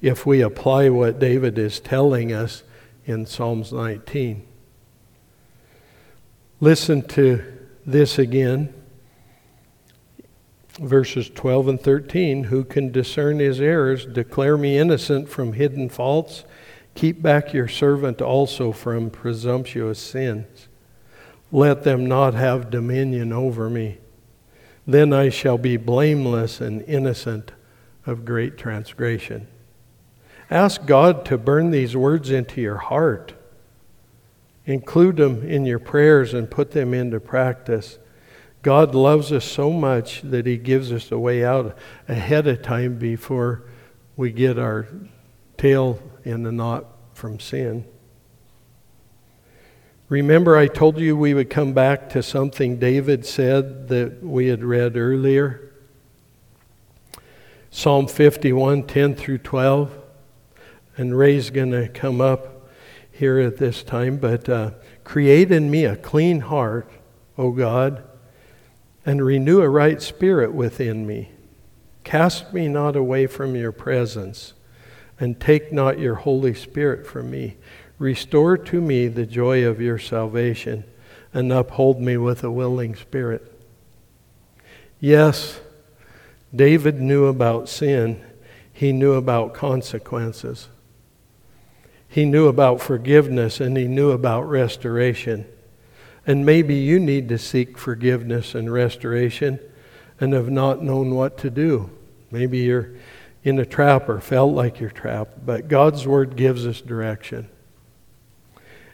if 0.00 0.24
we 0.24 0.40
apply 0.40 0.88
what 0.88 1.18
David 1.18 1.58
is 1.58 1.80
telling 1.80 2.32
us 2.32 2.62
in 3.04 3.26
Psalms 3.26 3.72
19. 3.72 4.46
Listen 6.60 7.02
to 7.02 7.44
this 7.84 8.18
again. 8.18 8.72
Verses 10.78 11.28
12 11.30 11.68
and 11.68 11.80
13 11.80 12.44
Who 12.44 12.64
can 12.64 12.90
discern 12.90 13.38
his 13.38 13.60
errors? 13.60 14.06
Declare 14.06 14.56
me 14.56 14.78
innocent 14.78 15.28
from 15.28 15.52
hidden 15.52 15.88
faults. 15.88 16.44
Keep 16.94 17.20
back 17.20 17.52
your 17.52 17.68
servant 17.68 18.22
also 18.22 18.72
from 18.72 19.10
presumptuous 19.10 19.98
sins. 19.98 20.68
Let 21.52 21.84
them 21.84 22.06
not 22.06 22.34
have 22.34 22.70
dominion 22.70 23.32
over 23.32 23.68
me. 23.68 23.98
Then 24.86 25.12
I 25.12 25.28
shall 25.28 25.58
be 25.58 25.76
blameless 25.76 26.60
and 26.60 26.82
innocent 26.82 27.52
of 28.06 28.24
great 28.24 28.56
transgression. 28.56 29.46
Ask 30.50 30.86
God 30.86 31.24
to 31.26 31.36
burn 31.36 31.70
these 31.70 31.96
words 31.96 32.30
into 32.30 32.60
your 32.60 32.78
heart. 32.78 33.34
Include 34.66 35.16
them 35.16 35.48
in 35.48 35.64
your 35.64 35.78
prayers 35.78 36.34
and 36.34 36.50
put 36.50 36.72
them 36.72 36.92
into 36.92 37.20
practice. 37.20 37.98
God 38.62 38.94
loves 38.94 39.30
us 39.30 39.44
so 39.44 39.70
much 39.70 40.22
that 40.22 40.44
He 40.44 40.56
gives 40.56 40.92
us 40.92 41.12
a 41.12 41.18
way 41.18 41.44
out 41.44 41.78
ahead 42.08 42.48
of 42.48 42.62
time 42.62 42.98
before 42.98 43.62
we 44.16 44.32
get 44.32 44.58
our 44.58 44.88
tail 45.56 46.00
in 46.24 46.42
the 46.42 46.50
knot 46.50 46.84
from 47.14 47.38
sin. 47.38 47.86
Remember, 50.08 50.56
I 50.56 50.66
told 50.66 50.98
you 50.98 51.16
we 51.16 51.34
would 51.34 51.50
come 51.50 51.72
back 51.72 52.08
to 52.10 52.22
something 52.22 52.78
David 52.78 53.26
said 53.26 53.88
that 53.88 54.22
we 54.22 54.46
had 54.48 54.62
read 54.62 54.96
earlier? 54.96 55.72
Psalm 57.70 58.06
51, 58.06 58.84
10 58.84 59.14
through 59.14 59.38
12. 59.38 59.98
And 60.96 61.16
Ray's 61.16 61.50
going 61.50 61.72
to 61.72 61.88
come 61.88 62.20
up 62.20 62.55
here 63.16 63.38
at 63.38 63.56
this 63.56 63.82
time, 63.82 64.18
but 64.18 64.48
uh, 64.48 64.70
create 65.04 65.50
in 65.50 65.70
me 65.70 65.84
a 65.84 65.96
clean 65.96 66.40
heart, 66.40 66.90
O 67.38 67.50
God, 67.50 68.02
and 69.04 69.24
renew 69.24 69.60
a 69.60 69.68
right 69.68 70.02
spirit 70.02 70.52
within 70.52 71.06
me. 71.06 71.30
Cast 72.04 72.52
me 72.52 72.68
not 72.68 72.94
away 72.94 73.26
from 73.26 73.56
your 73.56 73.72
presence, 73.72 74.52
and 75.18 75.40
take 75.40 75.72
not 75.72 75.98
your 75.98 76.16
Holy 76.16 76.54
Spirit 76.54 77.06
from 77.06 77.30
me. 77.30 77.56
Restore 77.98 78.58
to 78.58 78.80
me 78.80 79.08
the 79.08 79.26
joy 79.26 79.64
of 79.64 79.80
your 79.80 79.98
salvation, 79.98 80.84
and 81.32 81.52
uphold 81.52 82.00
me 82.00 82.16
with 82.16 82.44
a 82.44 82.50
willing 82.50 82.94
spirit. 82.94 83.52
Yes, 85.00 85.60
David 86.54 87.00
knew 87.00 87.26
about 87.26 87.68
sin, 87.68 88.24
he 88.72 88.92
knew 88.92 89.14
about 89.14 89.54
consequences. 89.54 90.68
He 92.16 92.24
knew 92.24 92.48
about 92.48 92.80
forgiveness 92.80 93.60
and 93.60 93.76
he 93.76 93.86
knew 93.86 94.10
about 94.10 94.48
restoration. 94.48 95.44
And 96.26 96.46
maybe 96.46 96.74
you 96.74 96.98
need 96.98 97.28
to 97.28 97.36
seek 97.36 97.76
forgiveness 97.76 98.54
and 98.54 98.72
restoration 98.72 99.60
and 100.18 100.32
have 100.32 100.48
not 100.48 100.82
known 100.82 101.14
what 101.14 101.36
to 101.36 101.50
do. 101.50 101.90
Maybe 102.30 102.60
you're 102.60 102.94
in 103.44 103.58
a 103.58 103.66
trap 103.66 104.08
or 104.08 104.18
felt 104.18 104.54
like 104.54 104.80
you're 104.80 104.88
trapped, 104.88 105.44
but 105.44 105.68
God's 105.68 106.06
Word 106.06 106.36
gives 106.36 106.66
us 106.66 106.80
direction. 106.80 107.50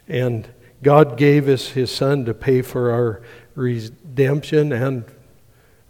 And 0.05 0.49
God 0.81 1.15
gave 1.15 1.47
us 1.47 1.69
His 1.69 1.91
Son 1.91 2.25
to 2.25 2.33
pay 2.33 2.61
for 2.61 2.91
our 2.91 3.21
redemption 3.55 4.73
and 4.73 5.05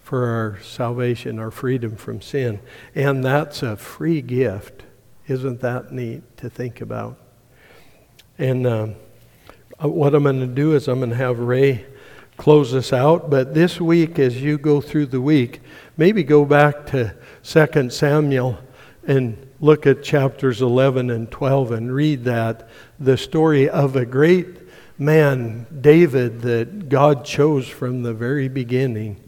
for 0.04 0.28
our 0.28 0.60
salvation, 0.62 1.40
our 1.40 1.50
freedom 1.50 1.96
from 1.96 2.22
sin. 2.22 2.60
And 2.94 3.24
that's 3.24 3.64
a 3.64 3.76
free 3.76 4.22
gift. 4.22 4.84
Isn't 5.26 5.62
that 5.62 5.92
neat 5.92 6.38
to 6.38 6.48
think 6.48 6.80
about? 6.80 7.18
And 8.44 8.68
um, 8.68 8.96
uh, 9.82 9.88
what 9.88 10.14
I'm 10.14 10.24
going 10.24 10.42
to 10.42 10.48
do 10.48 10.76
is 10.76 10.90
I'm 10.90 11.00
going 11.00 11.12
to 11.12 11.16
have 11.16 11.40
Ray 11.40 11.86
close 12.36 12.74
us 12.74 12.92
out. 12.92 13.30
But 13.30 13.54
this 13.54 13.80
week, 13.80 14.20
as 14.20 14.42
you 14.42 14.58
go 14.58 14.82
through 14.82 15.06
the 15.06 15.22
week, 15.22 15.62
maybe 15.96 16.26
go 16.26 16.44
back 16.44 16.86
to 16.88 17.16
2 17.44 17.90
Samuel 17.90 18.60
and 19.08 19.50
look 19.62 19.88
at 19.88 20.04
chapters 20.04 20.62
11 20.62 21.10
and 21.10 21.32
12 21.32 21.72
and 21.72 21.96
read 21.96 22.26
that 22.26 22.68
the 23.00 23.16
story 23.16 23.70
of 23.70 23.96
a 23.96 24.06
great 24.06 24.48
man, 25.00 25.66
David, 25.80 26.42
that 26.42 26.90
God 26.90 27.24
chose 27.24 27.70
from 27.70 28.04
the 28.04 28.14
very 28.14 28.50
beginning. 28.50 29.24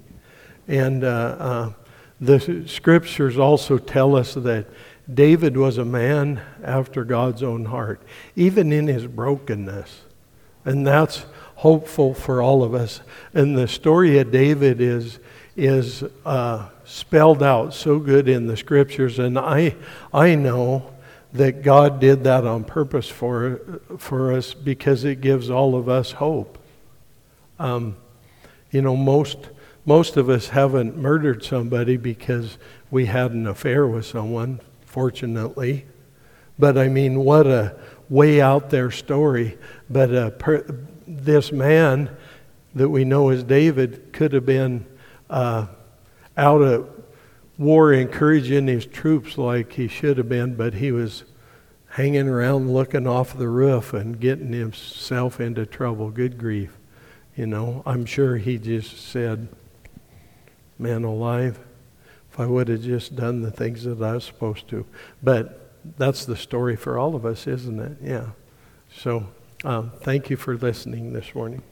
And 0.68 1.06
uh, 1.06 1.08
uh, 1.08 1.74
the 2.20 2.66
scriptures 2.68 3.38
also 3.38 3.78
tell 3.78 4.18
us 4.18 4.34
that 4.34 4.68
David 5.12 5.56
was 5.56 5.78
a 5.78 5.86
man 5.86 6.42
after 6.64 7.04
God's 7.04 7.44
own 7.44 7.66
heart, 7.66 8.02
even 8.36 8.72
in 8.72 8.88
his 8.88 9.06
brokenness. 9.06 10.02
And 10.64 10.86
that's 10.86 11.26
hopeful 11.56 12.14
for 12.14 12.42
all 12.42 12.64
of 12.64 12.74
us. 12.74 13.02
And 13.34 13.58
the 13.58 13.68
story 13.68 14.18
of 14.18 14.32
David 14.32 14.82
is, 14.82 15.20
is 15.56 16.04
uh, 16.26 16.70
spelled 16.86 17.44
out 17.44 17.74
so 17.74 18.00
good 18.00 18.28
in 18.28 18.48
the 18.48 18.58
scriptures. 18.58 19.20
And 19.20 19.38
I, 19.38 19.76
I 20.12 20.34
know 20.36 20.92
that 21.34 21.62
God 21.62 22.00
did 22.00 22.24
that 22.24 22.46
on 22.46 22.64
purpose 22.64 23.08
for, 23.08 23.82
for 23.98 24.34
us 24.34 24.54
because 24.54 25.04
it 25.04 25.22
gives 25.22 25.50
all 25.50 25.76
of 25.76 25.88
us 25.88 26.14
hope. 26.14 26.58
Um, 27.60 27.96
you 28.72 28.82
know, 28.82 28.96
most, 28.96 29.38
most 29.86 30.18
of 30.18 30.30
us 30.30 30.50
haven't 30.50 30.98
murdered 30.98 31.44
somebody 31.44 31.96
because 31.96 32.58
we 32.90 33.06
had 33.06 33.32
an 33.32 33.46
affair 33.46 33.86
with 33.86 34.06
someone 34.06 34.60
fortunately. 34.96 35.86
But 36.58 36.78
I 36.78 36.88
mean, 36.88 37.20
what 37.26 37.46
a 37.46 37.76
way 38.10 38.40
out 38.40 38.70
there 38.70 38.90
story. 38.92 39.58
But 39.90 40.16
uh, 40.16 40.30
per, 40.30 40.66
this 41.06 41.52
man 41.52 42.16
that 42.76 42.88
we 42.88 43.04
know 43.04 43.28
as 43.28 43.44
David 43.44 44.14
could 44.14 44.32
have 44.32 44.46
been 44.46 44.86
uh, 45.30 45.68
out 46.38 46.62
of 46.62 46.90
war 47.58 47.92
encouraging 47.92 48.68
his 48.68 48.86
troops 48.86 49.38
like 49.38 49.74
he 49.74 49.90
should 49.90 50.18
have 50.18 50.30
been, 50.30 50.56
but 50.56 50.76
he 50.76 50.94
was 50.94 51.26
hanging 51.90 52.30
around 52.30 52.74
looking 52.74 53.06
off 53.06 53.38
the 53.38 53.50
roof 53.50 53.94
and 53.94 54.18
getting 54.18 54.54
himself 54.54 55.42
into 55.42 55.66
trouble. 55.66 56.10
Good 56.10 56.38
grief. 56.38 56.78
You 57.36 57.48
know, 57.48 57.84
I'm 57.86 58.06
sure 58.06 58.38
he 58.38 58.58
just 58.58 59.10
said, 59.10 59.50
Man 60.80 61.04
alive, 61.04 61.60
if 62.36 62.40
I 62.42 62.48
would 62.48 62.68
have 62.68 62.82
just 62.82 63.16
done 63.16 63.44
the 63.44 63.50
things 63.50 63.86
that 63.86 64.02
I 64.02 64.12
was 64.12 64.26
supposed 64.26 64.68
to. 64.68 64.86
But 65.24 65.72
that's 65.98 66.26
the 66.26 66.36
story 66.36 66.76
for 66.76 67.00
all 67.00 67.16
of 67.16 67.26
us, 67.26 67.48
isn't 67.48 67.80
it? 67.80 67.98
Yeah. 68.04 68.32
So 68.94 69.28
um, 69.64 69.94
thank 70.02 70.30
you 70.30 70.36
for 70.36 70.58
listening 70.58 71.14
this 71.14 71.34
morning. 71.34 71.64